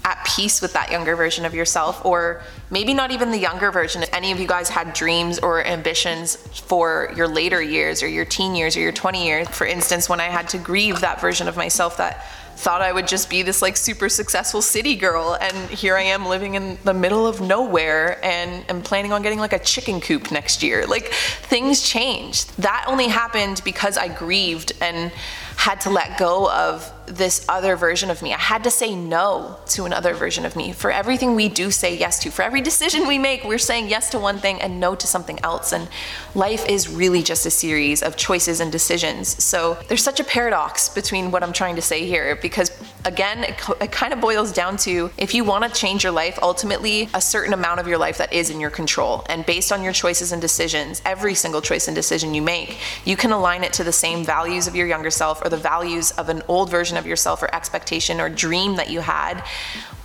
at 0.07 0.25
peace 0.25 0.61
with 0.61 0.71
that 0.71 0.89
younger 0.89 1.17
version 1.17 1.43
of 1.43 1.53
yourself, 1.53 2.05
or 2.05 2.41
maybe 2.71 2.93
not 2.93 3.11
even 3.11 3.29
the 3.29 3.37
younger 3.37 3.71
version. 3.71 4.01
If 4.01 4.13
any 4.13 4.31
of 4.31 4.39
you 4.39 4.47
guys 4.47 4.69
had 4.69 4.93
dreams 4.93 5.37
or 5.37 5.65
ambitions 5.65 6.37
for 6.37 7.11
your 7.13 7.27
later 7.27 7.61
years, 7.61 8.01
or 8.01 8.07
your 8.07 8.23
teen 8.23 8.55
years, 8.55 8.77
or 8.77 8.79
your 8.79 8.93
20 8.93 9.25
years, 9.25 9.49
for 9.49 9.67
instance, 9.67 10.07
when 10.07 10.21
I 10.21 10.27
had 10.27 10.47
to 10.49 10.57
grieve 10.57 11.01
that 11.01 11.19
version 11.19 11.49
of 11.49 11.57
myself 11.57 11.97
that 11.97 12.25
thought 12.55 12.81
I 12.81 12.91
would 12.91 13.07
just 13.07 13.29
be 13.29 13.43
this 13.43 13.61
like 13.61 13.75
super 13.77 14.07
successful 14.07 14.61
city 14.61 14.95
girl, 14.95 15.37
and 15.39 15.69
here 15.69 15.97
I 15.97 16.03
am 16.03 16.25
living 16.25 16.55
in 16.55 16.77
the 16.85 16.93
middle 16.93 17.27
of 17.27 17.41
nowhere 17.41 18.23
and 18.23 18.63
am 18.69 18.81
planning 18.81 19.11
on 19.11 19.21
getting 19.21 19.39
like 19.39 19.53
a 19.53 19.59
chicken 19.59 19.99
coop 19.99 20.31
next 20.31 20.63
year. 20.63 20.87
Like 20.87 21.07
things 21.07 21.81
changed. 21.81 22.57
That 22.57 22.85
only 22.87 23.09
happened 23.09 23.61
because 23.65 23.97
I 23.97 24.07
grieved 24.07 24.71
and 24.81 25.11
had 25.57 25.81
to 25.81 25.89
let 25.89 26.17
go 26.17 26.49
of 26.51 26.91
this 27.07 27.45
other 27.47 27.75
version 27.75 28.09
of 28.09 28.21
me. 28.21 28.33
I 28.33 28.37
had 28.37 28.63
to 28.65 28.71
say 28.71 28.93
no 28.93 29.57
to 29.67 29.85
another 29.85 30.13
version 30.13 30.45
of 30.45 30.55
me. 30.55 30.73
For 30.73 30.91
everything 30.91 31.35
we 31.35 31.47
do 31.47 31.71
say 31.71 31.95
yes 31.97 32.19
to, 32.19 32.31
for 32.31 32.41
every 32.41 32.61
decision 32.61 33.07
we 33.07 33.17
make, 33.17 33.43
we're 33.43 33.57
saying 33.57 33.87
yes 33.87 34.09
to 34.11 34.19
one 34.19 34.39
thing 34.39 34.61
and 34.61 34.79
no 34.79 34.93
to 34.93 35.07
something 35.07 35.39
else. 35.43 35.71
And 35.71 35.87
life 36.35 36.67
is 36.67 36.89
really 36.89 37.23
just 37.23 37.45
a 37.45 37.49
series 37.49 38.03
of 38.03 38.17
choices 38.17 38.59
and 38.59 38.71
decisions. 38.71 39.41
So 39.43 39.75
there's 39.87 40.03
such 40.03 40.19
a 40.19 40.23
paradox 40.23 40.89
between 40.89 41.31
what 41.31 41.43
I'm 41.43 41.53
trying 41.53 41.77
to 41.77 41.81
say 41.81 42.05
here 42.05 42.35
because, 42.35 42.71
again, 43.05 43.43
it, 43.45 43.55
it 43.81 43.91
kind 43.91 44.11
of 44.11 44.19
boils 44.19 44.51
down 44.51 44.75
to 44.77 45.09
if 45.17 45.33
you 45.33 45.45
want 45.45 45.63
to 45.63 45.69
change 45.69 46.03
your 46.03 46.13
life, 46.13 46.37
ultimately, 46.41 47.09
a 47.13 47.21
certain 47.21 47.53
amount 47.53 47.79
of 47.79 47.87
your 47.87 47.97
life 47.97 48.17
that 48.17 48.33
is 48.33 48.49
in 48.49 48.59
your 48.59 48.69
control. 48.69 49.25
And 49.29 49.45
based 49.45 49.71
on 49.71 49.81
your 49.81 49.93
choices 49.93 50.33
and 50.33 50.41
decisions, 50.41 51.01
every 51.05 51.35
single 51.35 51.61
choice 51.61 51.87
and 51.87 51.95
decision 51.95 52.33
you 52.33 52.41
make, 52.41 52.77
you 53.05 53.15
can 53.15 53.31
align 53.31 53.63
it 53.63 53.71
to 53.73 53.83
the 53.85 53.93
same 53.93 54.25
values 54.25 54.67
of 54.67 54.75
your 54.75 54.87
younger 54.87 55.09
self 55.09 55.43
or 55.43 55.49
the 55.49 55.57
values 55.57 56.11
of 56.11 56.27
an 56.27 56.41
old 56.49 56.69
version 56.69 56.96
of 56.97 57.05
yourself 57.05 57.41
or 57.41 57.53
expectation 57.53 58.19
or 58.19 58.29
dream 58.29 58.75
that 58.75 58.89
you 58.89 58.99
had, 59.01 59.43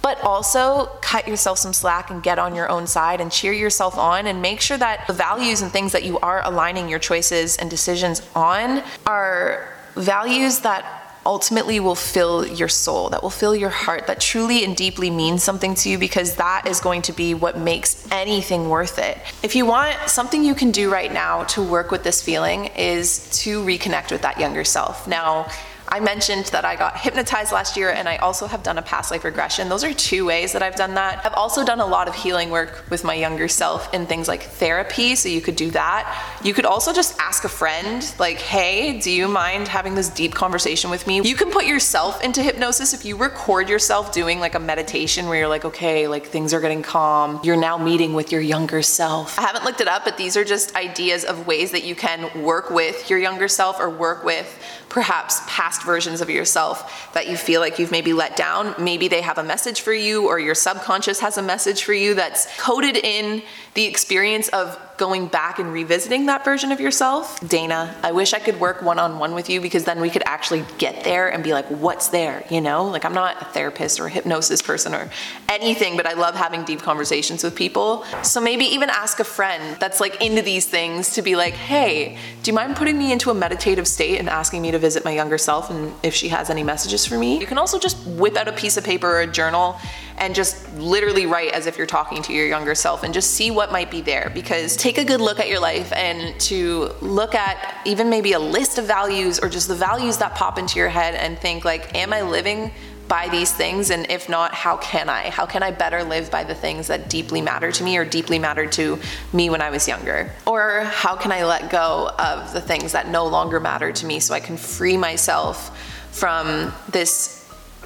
but 0.02 0.20
also 0.22 0.86
cut 1.00 1.26
yourself 1.28 1.58
some 1.58 1.72
slack 1.72 2.10
and 2.10 2.22
get 2.22 2.38
on 2.38 2.54
your 2.54 2.68
own 2.68 2.86
side 2.86 3.20
and 3.20 3.30
cheer 3.30 3.52
yourself 3.52 3.96
on 3.96 4.26
and 4.26 4.42
make 4.42 4.60
sure 4.60 4.76
that 4.76 5.06
the 5.06 5.12
values 5.12 5.62
and 5.62 5.70
things 5.70 5.92
that 5.92 6.02
you 6.02 6.18
are 6.20 6.42
aligning 6.44 6.88
your 6.88 6.98
choices 6.98 7.56
and 7.56 7.70
decisions 7.70 8.22
on 8.34 8.82
are 9.06 9.68
values 9.94 10.60
that 10.60 11.02
ultimately 11.24 11.78
will 11.80 11.94
fill 11.94 12.46
your 12.46 12.68
soul, 12.68 13.10
that 13.10 13.22
will 13.22 13.30
fill 13.30 13.54
your 13.54 13.70
heart, 13.70 14.06
that 14.06 14.20
truly 14.20 14.64
and 14.64 14.76
deeply 14.76 15.10
means 15.10 15.42
something 15.42 15.74
to 15.74 15.88
you 15.88 15.98
because 15.98 16.36
that 16.36 16.66
is 16.66 16.80
going 16.80 17.02
to 17.02 17.12
be 17.12 17.34
what 17.34 17.56
makes 17.56 18.10
anything 18.10 18.68
worth 18.68 18.98
it. 18.98 19.18
If 19.42 19.54
you 19.54 19.66
want 19.66 19.96
something 20.08 20.42
you 20.42 20.54
can 20.54 20.70
do 20.70 20.90
right 20.90 21.12
now 21.12 21.44
to 21.44 21.62
work 21.62 21.90
with 21.90 22.02
this 22.02 22.20
feeling 22.22 22.66
is 22.76 23.28
to 23.42 23.62
reconnect 23.62 24.10
with 24.10 24.22
that 24.22 24.40
younger 24.40 24.64
self. 24.64 25.06
Now, 25.06 25.48
I 25.92 26.00
mentioned 26.00 26.46
that 26.46 26.64
I 26.64 26.74
got 26.74 26.96
hypnotized 26.96 27.52
last 27.52 27.76
year 27.76 27.90
and 27.90 28.08
I 28.08 28.16
also 28.16 28.46
have 28.46 28.62
done 28.62 28.78
a 28.78 28.82
past 28.82 29.10
life 29.10 29.24
regression. 29.24 29.68
Those 29.68 29.84
are 29.84 29.92
two 29.92 30.24
ways 30.24 30.52
that 30.52 30.62
I've 30.62 30.74
done 30.74 30.94
that. 30.94 31.20
I've 31.26 31.34
also 31.34 31.66
done 31.66 31.80
a 31.80 31.86
lot 31.86 32.08
of 32.08 32.14
healing 32.14 32.48
work 32.48 32.86
with 32.88 33.04
my 33.04 33.12
younger 33.12 33.46
self 33.46 33.92
in 33.92 34.06
things 34.06 34.26
like 34.26 34.42
therapy, 34.42 35.14
so 35.16 35.28
you 35.28 35.42
could 35.42 35.54
do 35.54 35.70
that. 35.72 36.38
You 36.42 36.54
could 36.54 36.64
also 36.64 36.94
just 36.94 37.18
ask 37.20 37.44
a 37.44 37.48
friend, 37.50 38.10
like, 38.18 38.38
hey, 38.38 39.00
do 39.00 39.10
you 39.10 39.28
mind 39.28 39.68
having 39.68 39.94
this 39.94 40.08
deep 40.08 40.32
conversation 40.32 40.88
with 40.88 41.06
me? 41.06 41.20
You 41.28 41.36
can 41.36 41.50
put 41.50 41.66
yourself 41.66 42.24
into 42.24 42.42
hypnosis 42.42 42.94
if 42.94 43.04
you 43.04 43.18
record 43.18 43.68
yourself 43.68 44.12
doing 44.14 44.40
like 44.40 44.54
a 44.54 44.60
meditation 44.60 45.26
where 45.26 45.40
you're 45.40 45.48
like, 45.48 45.66
okay, 45.66 46.08
like 46.08 46.24
things 46.24 46.54
are 46.54 46.60
getting 46.62 46.80
calm. 46.80 47.38
You're 47.44 47.60
now 47.60 47.76
meeting 47.76 48.14
with 48.14 48.32
your 48.32 48.40
younger 48.40 48.80
self. 48.80 49.38
I 49.38 49.42
haven't 49.42 49.66
looked 49.66 49.82
it 49.82 49.88
up, 49.88 50.06
but 50.06 50.16
these 50.16 50.38
are 50.38 50.44
just 50.44 50.74
ideas 50.74 51.26
of 51.26 51.46
ways 51.46 51.70
that 51.72 51.84
you 51.84 51.94
can 51.94 52.42
work 52.42 52.70
with 52.70 53.10
your 53.10 53.18
younger 53.18 53.46
self 53.46 53.78
or 53.78 53.90
work 53.90 54.24
with 54.24 54.58
perhaps 54.88 55.40
past 55.82 55.86
versions 55.86 56.20
of 56.20 56.30
yourself 56.30 57.12
that 57.14 57.28
you 57.28 57.36
feel 57.36 57.60
like 57.60 57.78
you've 57.78 57.90
maybe 57.90 58.12
let 58.12 58.36
down. 58.36 58.74
Maybe 58.78 59.08
they 59.08 59.22
have 59.22 59.38
a 59.38 59.42
message 59.42 59.80
for 59.80 59.92
you, 59.92 60.28
or 60.28 60.38
your 60.38 60.54
subconscious 60.54 61.20
has 61.20 61.38
a 61.38 61.42
message 61.42 61.82
for 61.84 61.92
you 61.92 62.14
that's 62.14 62.46
coded 62.58 62.96
in 62.96 63.42
the 63.74 63.84
experience 63.84 64.48
of 64.48 64.78
going 65.02 65.26
back 65.26 65.58
and 65.58 65.72
revisiting 65.72 66.26
that 66.26 66.44
version 66.44 66.70
of 66.70 66.78
yourself. 66.78 67.40
Dana, 67.48 67.92
I 68.04 68.12
wish 68.12 68.32
I 68.32 68.38
could 68.38 68.60
work 68.60 68.82
one 68.82 69.00
on 69.00 69.18
one 69.18 69.34
with 69.34 69.50
you 69.50 69.60
because 69.60 69.82
then 69.82 70.00
we 70.00 70.08
could 70.08 70.22
actually 70.26 70.64
get 70.78 71.02
there 71.02 71.28
and 71.28 71.42
be 71.42 71.52
like, 71.52 71.66
what's 71.66 72.06
there? 72.10 72.46
You 72.50 72.60
know, 72.60 72.84
like 72.84 73.04
I'm 73.04 73.12
not 73.12 73.42
a 73.42 73.46
therapist 73.46 73.98
or 73.98 74.06
a 74.06 74.10
hypnosis 74.10 74.62
person 74.62 74.94
or 74.94 75.10
anything, 75.48 75.96
but 75.96 76.06
I 76.06 76.12
love 76.12 76.36
having 76.36 76.62
deep 76.62 76.82
conversations 76.82 77.42
with 77.42 77.56
people. 77.56 78.04
So 78.22 78.40
maybe 78.40 78.64
even 78.64 78.90
ask 78.90 79.18
a 79.18 79.24
friend 79.24 79.76
that's 79.80 79.98
like 79.98 80.22
into 80.22 80.40
these 80.40 80.66
things 80.66 81.14
to 81.14 81.22
be 81.22 81.34
like, 81.34 81.54
hey, 81.54 82.16
do 82.44 82.52
you 82.52 82.54
mind 82.54 82.76
putting 82.76 82.96
me 82.96 83.10
into 83.10 83.28
a 83.30 83.34
meditative 83.34 83.88
state 83.88 84.20
and 84.20 84.28
asking 84.28 84.62
me 84.62 84.70
to 84.70 84.78
visit 84.78 85.04
my 85.04 85.10
younger 85.10 85.36
self 85.36 85.68
and 85.68 85.92
if 86.04 86.14
she 86.14 86.28
has 86.28 86.48
any 86.48 86.62
messages 86.62 87.04
for 87.04 87.18
me? 87.18 87.40
You 87.40 87.46
can 87.46 87.58
also 87.58 87.76
just 87.76 87.96
whip 88.06 88.36
out 88.36 88.46
a 88.46 88.52
piece 88.52 88.76
of 88.76 88.84
paper 88.84 89.08
or 89.08 89.22
a 89.22 89.26
journal 89.26 89.80
and 90.22 90.36
just 90.36 90.72
literally 90.74 91.26
write 91.26 91.52
as 91.52 91.66
if 91.66 91.76
you're 91.76 91.84
talking 91.84 92.22
to 92.22 92.32
your 92.32 92.46
younger 92.46 92.76
self 92.76 93.02
and 93.02 93.12
just 93.12 93.32
see 93.32 93.50
what 93.50 93.72
might 93.72 93.90
be 93.90 94.00
there. 94.00 94.30
Because 94.32 94.76
take 94.76 94.96
a 94.96 95.04
good 95.04 95.20
look 95.20 95.40
at 95.40 95.48
your 95.48 95.58
life 95.58 95.92
and 95.92 96.40
to 96.42 96.92
look 97.00 97.34
at 97.34 97.76
even 97.84 98.08
maybe 98.08 98.32
a 98.32 98.38
list 98.38 98.78
of 98.78 98.84
values 98.84 99.40
or 99.40 99.48
just 99.48 99.66
the 99.66 99.74
values 99.74 100.18
that 100.18 100.36
pop 100.36 100.58
into 100.58 100.78
your 100.78 100.88
head 100.88 101.16
and 101.16 101.36
think 101.40 101.64
like, 101.64 101.92
am 101.96 102.12
I 102.12 102.22
living 102.22 102.70
by 103.08 103.28
these 103.30 103.50
things? 103.50 103.90
And 103.90 104.08
if 104.12 104.28
not, 104.28 104.54
how 104.54 104.76
can 104.76 105.08
I? 105.08 105.28
How 105.28 105.44
can 105.44 105.64
I 105.64 105.72
better 105.72 106.04
live 106.04 106.30
by 106.30 106.44
the 106.44 106.54
things 106.54 106.86
that 106.86 107.10
deeply 107.10 107.40
matter 107.40 107.72
to 107.72 107.82
me 107.82 107.96
or 107.96 108.04
deeply 108.04 108.38
mattered 108.38 108.70
to 108.72 109.00
me 109.32 109.50
when 109.50 109.60
I 109.60 109.70
was 109.70 109.88
younger? 109.88 110.32
Or 110.46 110.82
how 110.84 111.16
can 111.16 111.32
I 111.32 111.44
let 111.44 111.68
go 111.68 112.12
of 112.16 112.52
the 112.52 112.60
things 112.60 112.92
that 112.92 113.08
no 113.08 113.26
longer 113.26 113.58
matter 113.58 113.90
to 113.90 114.06
me 114.06 114.20
so 114.20 114.34
I 114.34 114.40
can 114.40 114.56
free 114.56 114.96
myself 114.96 115.76
from 116.12 116.72
this 116.90 117.41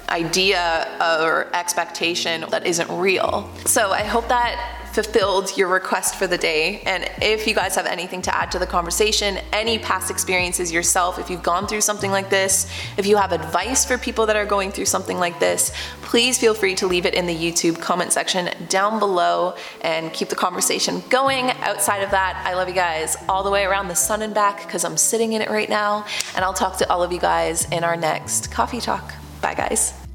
idea 0.09 0.87
or 0.99 1.47
expectation 1.53 2.45
that 2.49 2.65
isn't 2.65 2.89
real? 2.89 3.49
So 3.65 3.91
I 3.91 4.03
hope 4.03 4.27
that 4.29 4.77
fulfilled 4.97 5.55
your 5.55 5.67
request 5.67 6.15
for 6.15 6.25
the 6.25 6.39
day. 6.39 6.81
And 6.87 7.07
if 7.21 7.45
you 7.45 7.53
guys 7.53 7.75
have 7.75 7.85
anything 7.85 8.19
to 8.23 8.35
add 8.35 8.51
to 8.53 8.57
the 8.57 8.65
conversation, 8.65 9.37
any 9.53 9.77
past 9.77 10.09
experiences 10.09 10.71
yourself, 10.71 11.19
if 11.19 11.29
you've 11.29 11.43
gone 11.43 11.67
through 11.67 11.81
something 11.81 12.09
like 12.09 12.31
this, 12.31 12.67
if 12.97 13.05
you 13.05 13.15
have 13.15 13.31
advice 13.31 13.85
for 13.85 13.99
people 13.99 14.25
that 14.25 14.35
are 14.35 14.45
going 14.45 14.71
through 14.71 14.85
something 14.85 15.19
like 15.19 15.39
this, 15.39 15.71
please 16.01 16.39
feel 16.39 16.55
free 16.55 16.73
to 16.73 16.87
leave 16.87 17.05
it 17.05 17.13
in 17.13 17.27
the 17.27 17.35
YouTube 17.35 17.79
comment 17.79 18.11
section 18.11 18.49
down 18.69 18.97
below 18.97 19.55
and 19.81 20.11
keep 20.13 20.29
the 20.29 20.35
conversation 20.35 21.03
going. 21.11 21.51
Outside 21.61 22.01
of 22.01 22.09
that, 22.09 22.41
I 22.43 22.55
love 22.55 22.67
you 22.67 22.73
guys 22.73 23.17
all 23.29 23.43
the 23.43 23.51
way 23.51 23.65
around 23.65 23.89
the 23.89 23.95
sun 23.95 24.23
and 24.23 24.33
back 24.33 24.65
because 24.65 24.83
I'm 24.83 24.97
sitting 24.97 25.33
in 25.33 25.43
it 25.43 25.51
right 25.51 25.69
now. 25.69 26.07
And 26.35 26.43
I'll 26.43 26.55
talk 26.55 26.77
to 26.77 26.91
all 26.91 27.03
of 27.03 27.11
you 27.11 27.19
guys 27.19 27.69
in 27.71 27.83
our 27.83 27.95
next 27.95 28.49
coffee 28.49 28.81
talk. 28.81 29.13
Bye, 29.41 29.53
guys. 29.55 30.06